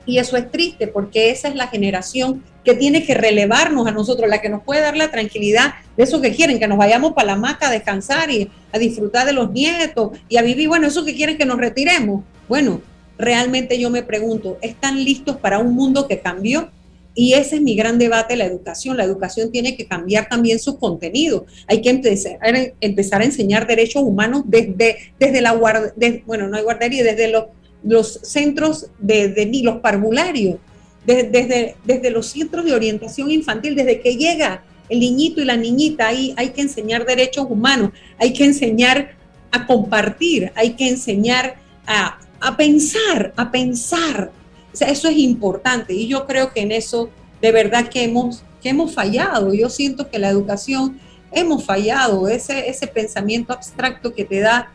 [0.05, 4.29] Y eso es triste porque esa es la generación que tiene que relevarnos a nosotros,
[4.29, 7.27] la que nos puede dar la tranquilidad de eso que quieren, que nos vayamos para
[7.27, 11.05] la maca a descansar y a disfrutar de los nietos y a vivir, bueno, eso
[11.05, 12.23] que quieren que nos retiremos.
[12.47, 12.81] Bueno,
[13.17, 16.69] realmente yo me pregunto, ¿están listos para un mundo que cambió?
[17.15, 18.97] Y ese es mi gran debate, la educación.
[18.97, 21.43] La educación tiene que cambiar también sus contenidos.
[21.67, 22.39] Hay que empezar,
[22.81, 27.45] empezar a enseñar derechos humanos desde, desde la guardería, bueno, no hay guardería, desde los,
[27.83, 30.57] los centros de, de los parvularios
[31.05, 36.07] desde, desde, los centros de orientación infantil, desde que llega el niñito y la niñita,
[36.07, 39.15] ahí hay que enseñar derechos humanos, hay que enseñar
[39.51, 41.55] a compartir, hay que enseñar
[41.85, 44.31] a, a pensar, a pensar.
[44.79, 47.09] Eso es importante y yo creo que en eso
[47.41, 49.53] de verdad que hemos, que hemos fallado.
[49.53, 50.99] Yo siento que la educación
[51.31, 54.71] hemos fallado, ese, ese pensamiento abstracto que te da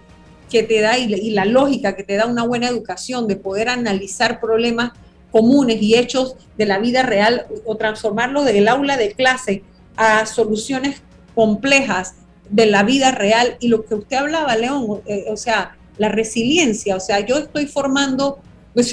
[0.48, 4.40] que te da y, la lógica que te da una buena educación de poder analizar
[4.40, 4.92] problemas
[5.30, 9.62] comunes y hechos de la vida real o transformarlo del aula de clase
[9.96, 11.02] a soluciones
[11.34, 12.14] complejas
[12.48, 13.56] de la vida real.
[13.60, 17.66] Y lo que usted hablaba, León, eh, o sea, la resiliencia, o sea, yo estoy
[17.66, 18.38] formando,
[18.72, 18.88] pues,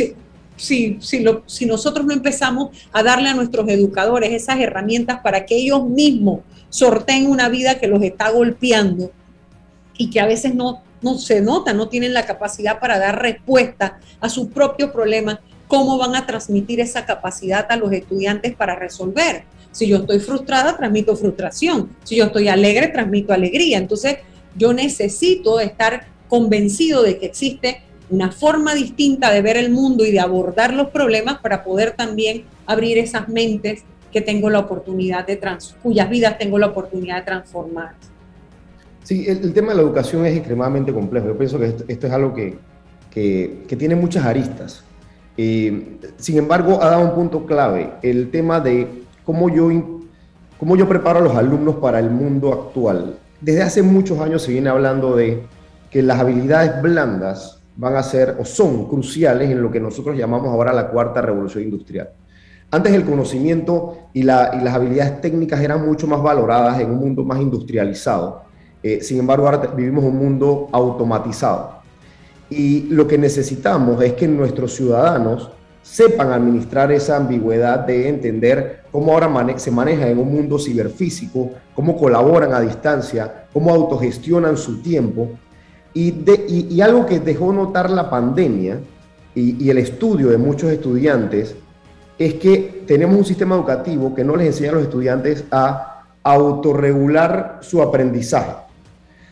[0.58, 5.45] si, si, lo, si nosotros no empezamos a darle a nuestros educadores esas herramientas para
[5.45, 9.12] que ellos mismos sorteen una vida que los está golpeando
[9.97, 13.99] y que a veces no, no se nota, no tienen la capacidad para dar respuesta
[14.20, 15.38] a sus propios problemas,
[15.68, 19.43] ¿cómo van a transmitir esa capacidad a los estudiantes para resolver?
[19.72, 21.95] Si yo estoy frustrada, transmito frustración.
[22.03, 23.78] Si yo estoy alegre, transmito alegría.
[23.78, 24.18] Entonces,
[24.56, 30.12] yo necesito estar convencido de que existe una forma distinta de ver el mundo y
[30.12, 35.36] de abordar los problemas para poder también abrir esas mentes que tengo la oportunidad de
[35.36, 37.93] trans, cuyas vidas tengo la oportunidad de transformar.
[39.06, 41.28] Sí, el, tema de la educación es extremadamente complejo.
[41.28, 42.58] Yo pienso que esto, es algo que,
[43.12, 44.84] que, tiene muchas aristas.
[45.38, 49.70] Eh, sin embargo, ha dado un punto clave, el tema de cómo yo,
[50.58, 53.20] cómo yo preparo a los alumnos para el mundo actual.
[53.39, 55.43] Desde hace muchos años se viene hablando de
[55.91, 60.47] que las habilidades blandas van a ser o son cruciales en lo que nosotros llamamos
[60.47, 62.10] ahora la cuarta revolución industrial.
[62.72, 67.39] Antes el conocimiento y, las habilidades técnicas eran mucho más valoradas en un mundo más
[67.39, 68.45] industrializado.
[68.88, 71.80] Eh, sin embargo, ahora vivimos un mundo automatizado.
[72.52, 75.50] Y lo que necesitamos es que nuestros ciudadanos
[75.82, 81.98] sepan administrar esa ambigüedad de entender cómo ahora se maneja en un mundo ciberfísico, cómo
[81.98, 85.30] colaboran a distancia, cómo autogestionan su tiempo
[85.96, 88.80] y, algo que dejó notar la pandemia
[89.34, 91.56] y, el estudio de muchos estudiantes
[92.20, 97.60] es que tenemos un sistema educativo que no les enseña a los estudiantes a autorregular
[97.62, 98.64] su aprendizaje,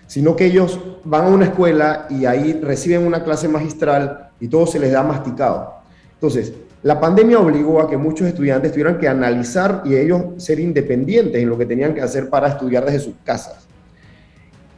[0.07, 4.67] sino que ellos van a una escuela y ahí reciben una clase magistral y todo
[4.67, 5.73] se les da masticado.
[6.13, 11.41] Entonces, la pandemia obligó a que muchos estudiantes tuvieran que analizar y ellos ser independientes
[11.41, 13.65] en lo que tenían que hacer para estudiar desde sus casas.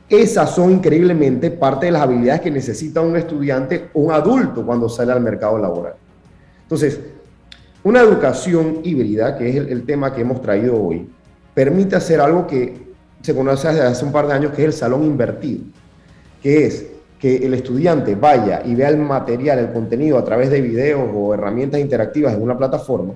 [0.07, 4.87] Esas son increíblemente parte de las habilidades que necesita un estudiante o un adulto cuando
[4.87, 5.95] sale al mercado laboral.
[6.61, 6.99] Entonces,
[7.83, 11.09] una educación híbrida, que es el, tema que hemos traído hoy,
[11.55, 12.84] permite hacer algo que
[13.25, 15.63] se conoce desde hace un par de años, que es el salón invertido,
[16.41, 16.85] que es
[17.19, 21.33] que el estudiante vaya y vea el material, el contenido a través de videos o
[21.33, 23.13] herramientas interactivas en una plataforma,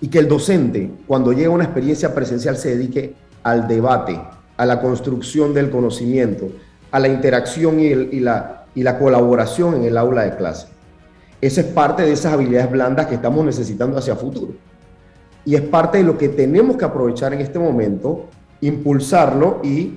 [0.00, 3.14] y que el docente, cuando llega a una experiencia presencial, se dedique
[3.44, 4.20] al debate,
[4.56, 6.48] a la construcción del conocimiento,
[6.90, 10.66] a la interacción y, la, y la colaboración en el aula de clase.
[11.40, 14.54] Esa es parte de esas habilidades blandas que estamos necesitando hacia futuro.
[15.44, 18.28] Y es parte de lo que tenemos que aprovechar en este momento,
[18.62, 19.92] impulsarlo y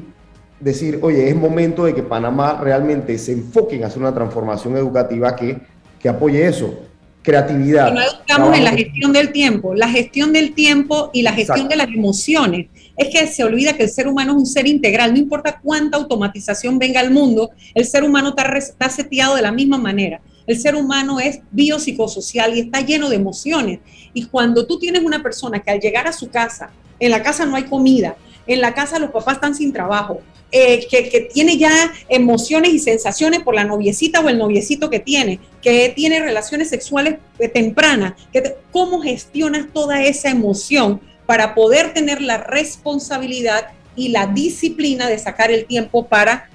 [0.59, 5.35] decir, oye, es momento de que Panamá realmente se enfoque en hacer una transformación educativa
[5.35, 5.57] que,
[5.99, 6.73] que apoye eso.
[7.21, 7.91] Creatividad.
[7.91, 11.75] no educamos en la gestión del tiempo, la gestión del tiempo y la gestión de
[11.75, 15.17] las emociones es que se olvida que el ser humano es un ser integral, no
[15.17, 19.79] importa cuánta automatización venga al mundo, el ser humano está, está seteado de la misma
[19.79, 20.21] manera.
[20.45, 23.79] El ser humano es biopsicosocial y está lleno de emociones.
[24.13, 27.45] Y cuando tú tienes una persona que al llegar a su casa, en la casa
[27.47, 28.15] no hay comida,
[28.47, 30.21] en la casa los papás están sin trabajo,
[30.51, 35.39] eh, que, tiene ya emociones y sensaciones por la noviecita o el noviecito que tiene,
[35.61, 41.01] que tiene relaciones sexuales eh, tempranas, que ¿cómo gestionas toda esa emoción?
[41.25, 46.49] para poder tener la responsabilidad y la disciplina de sacar el tiempo para,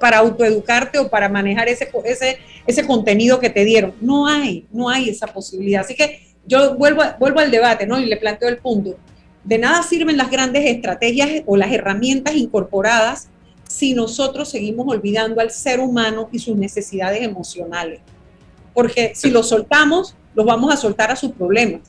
[0.00, 3.94] para autoeducarte o para manejar ese, ese, ese contenido que te dieron.
[4.00, 5.82] No hay, no hay esa posibilidad.
[5.82, 8.00] Así que yo vuelvo, vuelvo al debate, ¿no?
[8.00, 8.96] Y le planteo el punto.
[9.44, 13.28] De nada sirven las grandes estrategias o las herramientas incorporadas
[13.68, 18.00] si nosotros seguimos olvidando al ser humano y sus necesidades emocionales.
[18.74, 21.80] Porque si los soltamos, los vamos a soltar a sus problemas.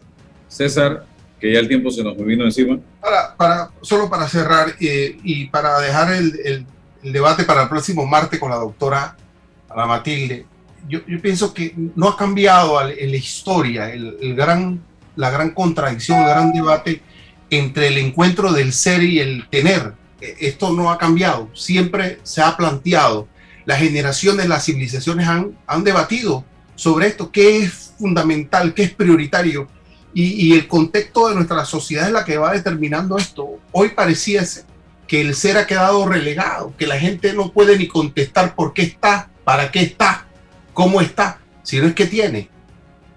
[0.48, 1.06] César,
[1.40, 2.80] que ya el tiempo se nos vino encima.
[3.02, 6.66] Para, para, solo para cerrar eh, y para dejar el, el,
[7.12, 9.18] debate para el próximo martes con la doctora
[9.70, 10.46] Ana Matilde,
[10.88, 14.82] yo, yo pienso que no ha cambiado en la historia el, el, gran,
[15.18, 17.02] la gran contradicción, el gran debate
[17.58, 19.94] entre el encuentro del ser y el tener.
[20.22, 23.28] E, esto no ha cambiado, siempre se ha planteado.
[23.66, 26.44] Las generaciones, las civilizaciones han, han debatido
[26.76, 29.68] sobre esto, qué es fundamental, qué es prioritario
[30.14, 33.60] y, el contexto de nuestra sociedad es la que va determinando esto.
[33.72, 34.64] Hoy pareciese
[35.08, 38.84] que el ser ha quedado relegado, que la gente no puede ni contestar por qué
[38.84, 40.28] está, para qué está,
[40.74, 42.50] cómo está, si no es que tiene.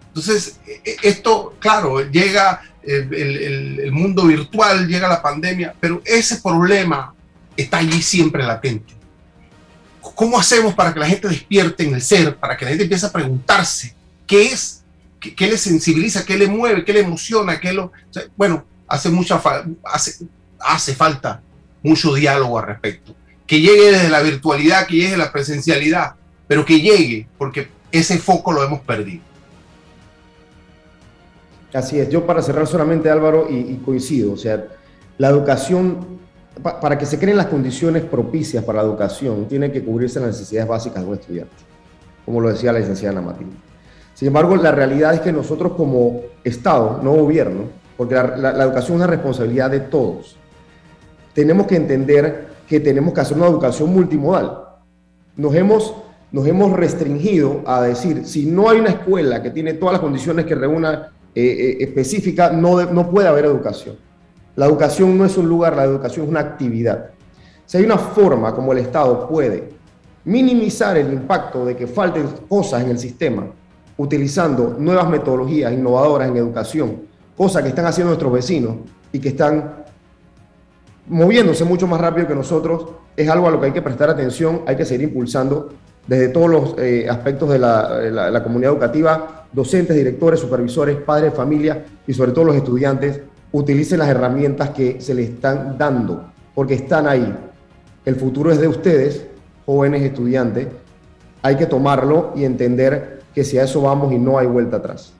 [0.08, 6.36] Entonces, e, e, esto, claro, llega el, el, mundo virtual, llega la pandemia, pero ese
[6.36, 7.14] problema
[7.56, 8.94] está allí siempre latente.
[10.00, 13.06] ¿Cómo hacemos para que la gente despierte en el ser, para que la gente empiece
[13.06, 13.94] a preguntarse
[14.26, 14.84] qué es
[15.34, 16.24] ¿Qué, le sensibiliza?
[16.24, 16.84] ¿Qué le mueve?
[16.84, 17.58] ¿Qué le emociona?
[17.58, 17.92] ¿Qué lo,
[18.36, 19.40] bueno, hace mucha
[19.84, 20.26] hace,
[20.60, 21.42] hace falta
[21.82, 23.14] mucho diálogo al respecto.
[23.46, 26.14] Que llegue desde la virtualidad, que llegue desde la presencialidad,
[26.46, 29.22] pero que llegue, porque ese foco lo hemos perdido.
[31.72, 34.66] Así es, yo para cerrar solamente Álvaro, y, coincido, o sea,
[35.18, 36.18] la educación,
[36.62, 40.68] para que se creen las condiciones propicias para la educación, tiene que cubrirse las necesidades
[40.68, 41.54] básicas de un estudiante,
[42.24, 43.56] como lo decía la licenciada Ana Matilde.
[44.14, 47.64] Sin embargo, la realidad es que nosotros como Estado, no gobierno,
[47.96, 50.36] porque la, educación es una responsabilidad de todos,
[51.34, 54.58] tenemos que entender que tenemos que hacer una educación multimodal.
[55.36, 55.94] Nos hemos,
[56.32, 60.46] nos hemos restringido a decir, si no hay una escuela que tiene todas las condiciones
[60.46, 63.96] que reúna eh, eh, específica, no, no puede haber educación.
[64.54, 67.10] La educación no es un lugar, la educación es una actividad.
[67.66, 69.68] Si hay una forma como el Estado puede
[70.24, 73.48] minimizar el impacto de que falten cosas en el sistema,
[73.98, 77.02] utilizando nuevas metodologías innovadoras en educación,
[77.36, 78.76] cosas que están haciendo nuestros vecinos
[79.12, 79.84] y que están
[81.06, 84.62] moviéndose mucho más rápido que nosotros, es algo a lo que hay que prestar atención,
[84.66, 85.68] hay que seguir impulsando
[86.06, 92.14] desde todos los eh, aspectos de la, comunidad educativa, docentes, directores, supervisores, padres familia y
[92.14, 93.20] sobre todo los estudiantes,
[93.52, 97.34] utilicen las herramientas que se les están dando, porque están ahí.
[98.04, 99.26] El futuro es de ustedes,
[99.64, 100.68] jóvenes estudiantes,
[101.42, 105.12] hay que tomarlo y entender que si a eso vamos y no hay vuelta atrás.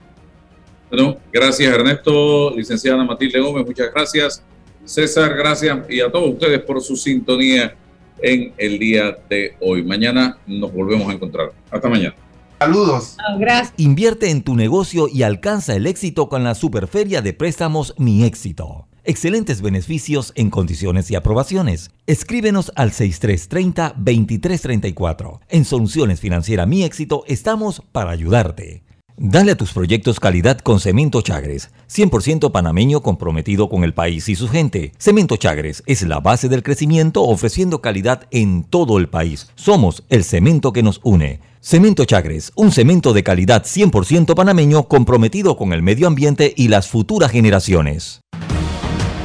[0.91, 4.43] Bueno, gracias Ernesto, licenciada Matilde Gómez, muchas gracias.
[4.85, 7.75] César, gracias y a todos ustedes por su sintonía
[8.23, 9.83] en el día de hoy.
[9.83, 11.53] Mañana nos volvemos a encontrar.
[11.71, 12.15] Hasta mañana.
[12.59, 13.17] Saludos.
[13.39, 13.75] Gracias.
[13.77, 18.89] Invierte en tu negocio y alcanza el éxito con la Superferia de Préstamos Mi Éxito.
[19.05, 21.91] Excelentes beneficios en condiciones y aprobaciones.
[22.07, 25.41] Escríbenos al 6330-2334.
[25.49, 28.86] En Soluciones Financiera Mi Éxito estamos para ayudarte.
[29.19, 34.35] Dale a tus proyectos calidad con Cemento Chagres, 100% panameño comprometido con el país y
[34.35, 34.93] su gente.
[34.99, 39.51] Cemento Chagres es la base del crecimiento ofreciendo calidad en todo el país.
[39.55, 41.41] Somos el cemento que nos une.
[41.63, 46.87] Cemento Chagres, un cemento de calidad 100% panameño comprometido con el medio ambiente y las
[46.87, 48.21] futuras generaciones.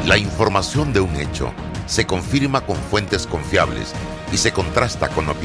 [0.07, 1.51] La información de un hecho
[1.85, 3.91] se confirma con fuentes confiables
[4.31, 5.41] y se contrasta con opiniones